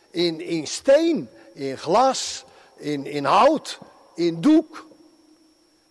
in, 0.09 0.41
in 0.41 0.67
steen, 0.67 1.29
in 1.53 1.77
glas, 1.77 2.43
in, 2.75 3.05
in 3.05 3.25
hout, 3.25 3.79
in 4.15 4.41
doek. 4.41 4.85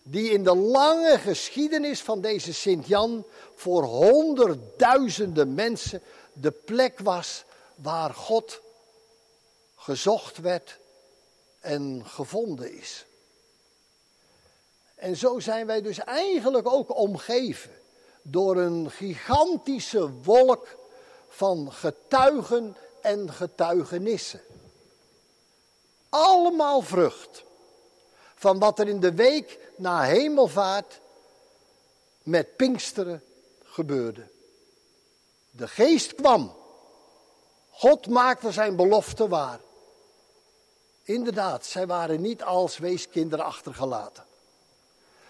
Die 0.03 0.31
in 0.31 0.43
de 0.43 0.55
lange 0.55 1.19
geschiedenis 1.19 2.01
van 2.01 2.21
deze 2.21 2.53
Sint-Jan 2.53 3.25
voor 3.55 3.83
honderdduizenden 3.83 5.53
mensen 5.53 6.01
de 6.33 6.51
plek 6.51 6.99
was 6.99 7.43
waar 7.75 8.13
God 8.13 8.61
gezocht 9.75 10.37
werd 10.37 10.79
en 11.59 12.01
gevonden 12.05 12.77
is. 12.77 13.05
En 14.95 15.15
zo 15.17 15.39
zijn 15.39 15.65
wij 15.65 15.81
dus 15.81 15.99
eigenlijk 15.99 16.67
ook 16.67 16.95
omgeven 16.95 17.71
door 18.21 18.57
een 18.57 18.91
gigantische 18.91 20.09
wolk 20.09 20.67
van 21.27 21.71
getuigen 21.71 22.75
en 23.01 23.33
getuigenissen. 23.33 24.41
Allemaal 26.09 26.81
vrucht 26.81 27.43
van 28.35 28.59
wat 28.59 28.79
er 28.79 28.87
in 28.87 28.99
de 28.99 29.13
week 29.13 29.59
na 29.81 30.01
hemelvaart 30.01 30.99
met 32.23 32.55
Pinksteren 32.55 33.23
gebeurde. 33.63 34.27
De 35.51 35.67
geest 35.67 36.15
kwam. 36.15 36.55
God 37.69 38.07
maakte 38.07 38.51
zijn 38.51 38.75
belofte 38.75 39.27
waar. 39.27 39.59
Inderdaad, 41.03 41.65
zij 41.65 41.87
waren 41.87 42.21
niet 42.21 42.43
als 42.43 42.77
weeskinderen 42.77 43.45
achtergelaten. 43.45 44.25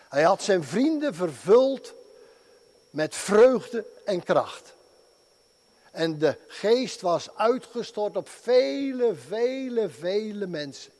Hij 0.09 0.23
had 0.23 0.43
zijn 0.43 0.63
vrienden 0.63 1.15
vervuld 1.15 1.93
met 2.89 3.15
vreugde 3.15 3.85
en 4.05 4.23
kracht. 4.23 4.73
En 5.91 6.17
de 6.17 6.37
geest 6.47 7.01
was 7.01 7.35
uitgestort 7.35 8.17
op 8.17 8.29
vele, 8.29 9.15
vele, 9.15 9.89
vele 9.89 10.47
mensen. 10.47 10.91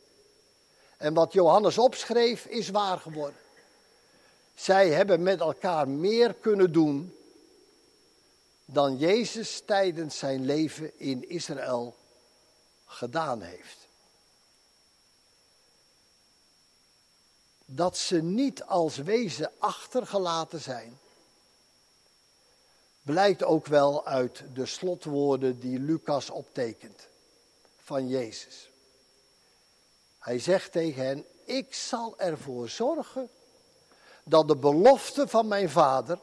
En 1.02 1.14
wat 1.14 1.34
Johannes 1.34 1.78
opschreef 1.78 2.46
is 2.46 2.70
waar 2.70 3.00
geworden. 3.00 3.40
Zij 4.56 4.90
hebben 4.90 5.24
met 5.24 5.40
elkaar 5.40 5.88
meer 5.88 6.34
kunnen 6.34 6.72
doen 6.72 7.16
dan 8.66 8.98
Jezus 8.98 9.62
tijdens 9.66 10.18
zijn 10.18 10.46
leven 10.46 11.00
in 11.00 11.30
Israël 11.30 11.96
gedaan 12.86 13.42
heeft. 13.42 13.78
Dat 17.66 17.98
ze 17.98 18.22
niet 18.22 18.64
als 18.64 18.98
wezen 18.98 19.52
achtergelaten 19.58 20.62
zijn, 20.62 21.00
blijkt 23.02 23.44
ook 23.44 23.66
wel 23.68 24.06
uit 24.06 24.44
de 24.54 24.66
slotwoorden 24.66 25.60
die 25.60 25.80
Lucas 25.80 26.30
optekent 26.30 27.08
van 27.78 28.08
Jezus. 28.08 28.71
Hij 30.22 30.40
zegt 30.40 30.72
tegen 30.72 31.06
hen, 31.06 31.26
ik 31.44 31.74
zal 31.74 32.20
ervoor 32.20 32.70
zorgen 32.70 33.30
dat 34.24 34.48
de 34.48 34.56
belofte 34.56 35.28
van 35.28 35.48
mijn 35.48 35.70
vader 35.70 36.20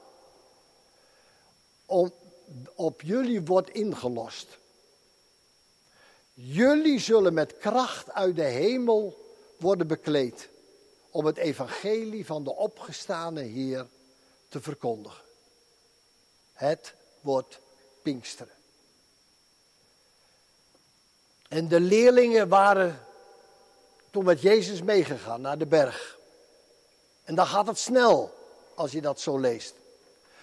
om, 1.87 2.13
op 2.75 3.03
jullie 3.03 3.43
wordt 3.43 3.71
ingelost. 3.71 4.59
Jullie 6.35 6.99
zullen 6.99 7.35
met 7.35 7.59
kracht 7.59 8.11
uit 8.11 8.37
de 8.37 8.45
hemel 8.45 9.35
worden 9.57 9.87
bekleed 9.87 10.49
om 11.11 11.27
het 11.27 11.37
evangelie 11.37 12.27
van 12.27 12.45
de 12.45 12.55
opgestane 12.55 13.43
Heer 13.43 13.87
te 14.49 14.61
verkondigen. 14.61 15.25
Het 16.53 16.95
wordt 17.21 17.61
Pinksteren. 18.03 18.55
En 21.49 21.69
de 21.69 21.81
leerlingen 21.81 22.49
waren 22.49 23.08
toen 24.25 24.37
Jezus 24.37 24.83
meegegaan 24.83 25.41
naar 25.41 25.59
de 25.59 25.67
berg. 25.67 26.19
En 27.25 27.35
dan 27.35 27.47
gaat 27.47 27.67
het 27.67 27.79
snel 27.79 28.35
als 28.75 28.93
je 28.93 29.01
dat 29.01 29.21
zo 29.21 29.39
leest. 29.39 29.75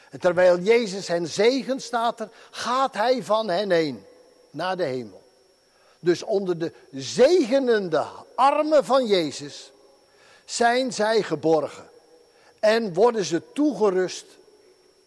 En 0.09 0.19
terwijl 0.19 0.59
Jezus 0.59 1.07
hen 1.07 1.27
zegen 1.27 1.81
staat 1.81 2.19
er, 2.19 2.29
gaat 2.51 2.93
hij 2.93 3.23
van 3.23 3.49
hen 3.49 3.71
heen 3.71 4.05
naar 4.49 4.77
de 4.77 4.83
hemel. 4.83 5.23
Dus 5.99 6.23
onder 6.23 6.57
de 6.57 6.73
zegenende 6.91 8.05
armen 8.35 8.85
van 8.85 9.05
Jezus 9.05 9.71
zijn 10.45 10.93
zij 10.93 11.21
geborgen 11.21 11.89
en 12.59 12.93
worden 12.93 13.25
ze 13.25 13.51
toegerust 13.53 14.25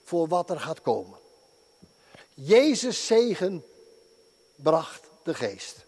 voor 0.05 0.29
wat 0.29 0.51
er 0.51 0.61
gaat 0.61 0.83
komen. 0.83 1.19
Jezus 2.35 3.07
zegen 3.07 3.65
bracht 4.57 5.05
de 5.23 5.35
geest. 5.35 5.87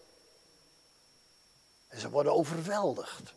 En 1.91 1.99
ze 1.99 2.09
worden 2.09 2.33
overweldigd. 2.33 3.33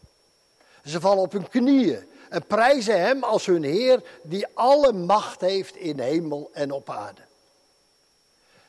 Ze 0.84 1.00
vallen 1.00 1.22
op 1.22 1.32
hun 1.32 1.48
knieën 1.48 2.08
en 2.28 2.46
prijzen 2.46 3.00
Hem 3.00 3.24
als 3.24 3.46
hun 3.46 3.62
Heer 3.62 4.02
die 4.22 4.46
alle 4.54 4.92
macht 4.92 5.40
heeft 5.40 5.76
in 5.76 5.98
hemel 5.98 6.50
en 6.52 6.72
op 6.72 6.90
aarde. 6.90 7.20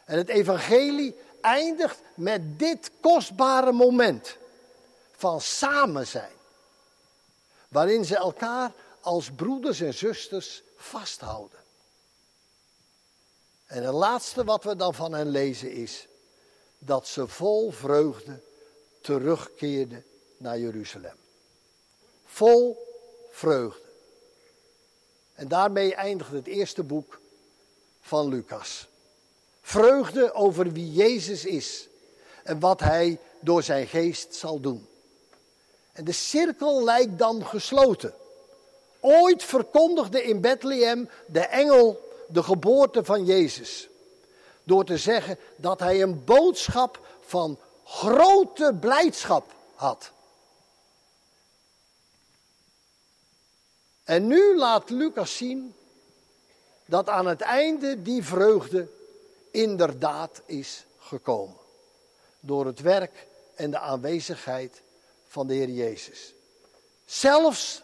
En 0.06 0.18
het 0.18 0.30
evangelie 0.30 1.16
eindigt 1.42 2.00
met 2.16 2.60
dit 2.60 2.92
kostbare 3.02 3.72
moment 3.72 4.38
van 5.16 5.42
samen 5.42 6.08
zijn. 6.08 6.34
Waarin 7.68 8.06
ze 8.06 8.16
elkaar 8.16 8.72
als 9.02 9.32
broeders 9.32 9.82
en 9.82 9.94
zusters 9.94 10.64
vasthouden. 10.78 11.60
En 13.66 13.84
het 13.84 13.94
laatste 13.94 14.44
wat 14.44 14.64
we 14.64 14.76
dan 14.76 14.94
van 14.94 15.14
hen 15.14 15.30
lezen 15.30 15.72
is 15.72 16.08
dat 16.78 17.08
ze 17.08 17.28
vol 17.28 17.72
vreugde 17.72 18.42
terugkeerden 19.06 20.06
naar 20.38 20.60
Jeruzalem. 20.60 21.16
Vol 22.26 22.88
vreugde. 23.30 23.90
En 25.34 25.48
daarmee 25.48 25.96
eindigt 25.96 26.32
het 26.32 26.48
eerste 26.48 26.84
boek 26.84 27.20
van 28.02 28.28
Lucas. 28.28 28.88
Vreugde 29.62 30.34
over 30.34 30.72
wie 30.72 30.92
Jezus 30.92 31.46
is 31.46 31.88
en 32.44 32.60
wat 32.60 32.80
hij 32.80 33.20
door 33.40 33.64
zijn 33.64 33.88
geest 33.88 34.36
zal 34.36 34.60
doen. 34.60 34.88
En 35.92 36.04
de 36.04 36.12
cirkel 36.12 36.84
lijkt 36.84 37.18
dan 37.18 37.46
gesloten. 37.46 38.14
Ooit 39.00 39.44
verkondigde 39.44 40.24
in 40.24 40.42
Bethlehem 40.42 41.10
de 41.28 41.46
engel 41.46 42.10
de 42.28 42.44
geboorte 42.44 43.04
van 43.04 43.26
Jezus. 43.26 43.90
Door 44.64 44.86
te 44.86 44.98
zeggen 44.98 45.38
dat 45.56 45.80
hij 45.80 46.02
een 46.02 46.24
boodschap 46.24 47.00
van 47.26 47.60
grote 47.86 48.78
blijdschap 48.80 49.54
had. 49.76 50.12
En 54.04 54.28
nu 54.28 54.58
laat 54.58 54.90
Lucas 54.90 55.38
zien 55.38 55.76
dat 56.86 57.10
aan 57.10 57.26
het 57.26 57.42
einde 57.42 58.02
die 58.02 58.24
vreugde 58.24 58.88
inderdaad 59.52 60.42
is 60.46 60.86
gekomen. 61.00 61.58
Door 62.40 62.66
het 62.66 62.80
werk 62.80 63.28
en 63.56 63.72
de 63.72 63.80
aanwezigheid 63.80 64.82
van 65.28 65.48
de 65.48 65.54
Heer 65.54 65.70
Jezus. 65.70 66.34
Zelfs 67.06 67.82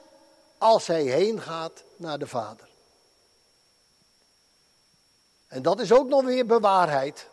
als 0.57 0.87
hij 0.87 1.03
heen 1.03 1.41
gaat 1.41 1.83
naar 1.95 2.19
de 2.19 2.27
Vader. 2.27 2.69
En 5.47 5.61
dat 5.61 5.79
is 5.79 5.91
ook 5.91 6.07
nog 6.07 6.23
weer 6.23 6.45
bewaarheid. 6.45 7.27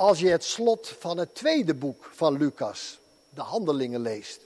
Als 0.00 0.20
je 0.20 0.28
het 0.28 0.44
slot 0.44 0.88
van 0.88 1.18
het 1.18 1.34
tweede 1.34 1.74
boek 1.74 2.08
van 2.12 2.36
Lucas, 2.36 2.98
de 3.30 3.40
Handelingen, 3.40 4.00
leest. 4.00 4.40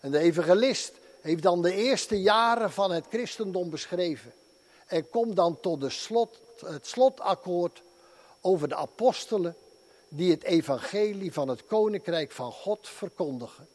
En 0.00 0.10
de 0.10 0.18
evangelist 0.18 0.92
heeft 1.20 1.42
dan 1.42 1.62
de 1.62 1.72
eerste 1.74 2.20
jaren 2.20 2.72
van 2.72 2.90
het 2.90 3.04
christendom 3.08 3.70
beschreven. 3.70 4.32
En 4.86 5.10
komt 5.10 5.36
dan 5.36 5.60
tot 5.60 5.80
de 5.80 5.90
slot, 5.90 6.40
het 6.66 6.86
slotakkoord 6.86 7.82
over 8.40 8.68
de 8.68 8.74
apostelen 8.74 9.56
die 10.08 10.30
het 10.30 10.42
evangelie 10.42 11.32
van 11.32 11.48
het 11.48 11.66
koninkrijk 11.66 12.32
van 12.32 12.52
God 12.52 12.88
verkondigen. 12.88 13.68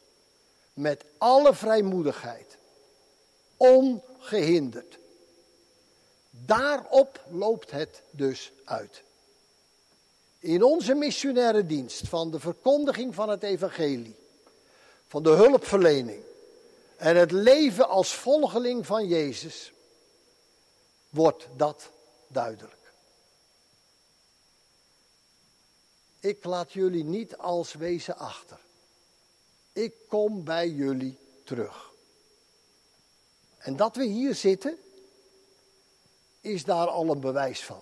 Met 0.73 1.03
alle 1.17 1.53
vrijmoedigheid, 1.53 2.57
ongehinderd. 3.57 4.97
Daarop 6.29 7.21
loopt 7.31 7.71
het 7.71 8.01
dus 8.11 8.51
uit. 8.65 9.03
In 10.45 10.63
onze 10.63 10.93
missionaire 10.93 11.65
dienst 11.65 12.07
van 12.07 12.31
de 12.31 12.39
verkondiging 12.39 13.15
van 13.15 13.29
het 13.29 13.43
evangelie, 13.43 14.15
van 15.07 15.23
de 15.23 15.29
hulpverlening 15.29 16.23
en 16.97 17.15
het 17.15 17.31
leven 17.31 17.87
als 17.89 18.15
volgeling 18.15 18.85
van 18.85 19.07
Jezus, 19.07 19.73
wordt 21.09 21.47
dat 21.55 21.89
duidelijk. 22.27 22.91
Ik 26.19 26.43
laat 26.43 26.71
jullie 26.71 27.03
niet 27.03 27.37
als 27.37 27.73
wezen 27.73 28.17
achter. 28.17 28.59
Ik 29.73 29.93
kom 30.07 30.43
bij 30.43 30.69
jullie 30.69 31.17
terug. 31.43 31.91
En 33.57 33.75
dat 33.75 33.95
we 33.95 34.03
hier 34.03 34.35
zitten, 34.35 34.77
is 36.41 36.63
daar 36.63 36.87
al 36.87 37.09
een 37.09 37.19
bewijs 37.19 37.63
van. 37.63 37.81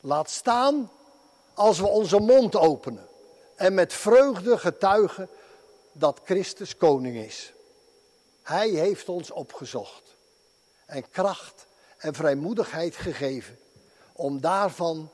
Laat 0.00 0.30
staan 0.30 0.90
als 1.54 1.78
we 1.78 1.86
onze 1.86 2.18
mond 2.18 2.56
openen 2.56 3.08
en 3.54 3.74
met 3.74 3.92
vreugde 3.92 4.58
getuigen 4.58 5.28
dat 5.92 6.20
Christus 6.24 6.76
koning 6.76 7.16
is. 7.16 7.52
Hij 8.42 8.68
heeft 8.68 9.08
ons 9.08 9.30
opgezocht 9.30 10.16
en 10.86 11.10
kracht 11.10 11.66
en 11.98 12.14
vrijmoedigheid 12.14 12.96
gegeven 12.96 13.58
om 14.12 14.40
daarvan 14.40 15.10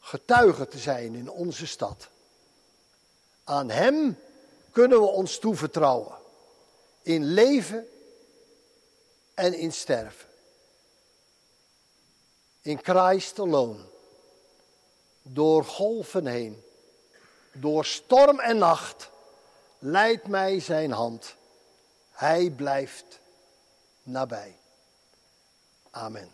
getuige 0.00 0.68
te 0.68 0.78
zijn 0.78 1.14
in 1.14 1.30
onze 1.30 1.66
stad. 1.66 2.08
Aan 3.44 3.70
Hem 3.70 4.18
kunnen 4.70 5.00
we 5.00 5.06
ons 5.06 5.38
toevertrouwen 5.38 6.14
in 7.02 7.24
leven 7.24 7.88
en 9.34 9.54
in 9.54 9.72
sterven. 9.72 10.28
In 12.60 12.78
Christ 12.82 13.38
alone, 13.38 13.78
door 15.28 15.64
golven 15.64 16.26
heen, 16.26 16.64
door 17.52 17.84
storm 17.84 18.40
en 18.40 18.58
nacht, 18.58 19.10
leidt 19.78 20.26
mij 20.26 20.60
zijn 20.60 20.90
hand. 20.90 21.34
Hij 22.10 22.50
blijft 22.50 23.20
nabij. 24.02 24.58
Amen. 25.90 26.30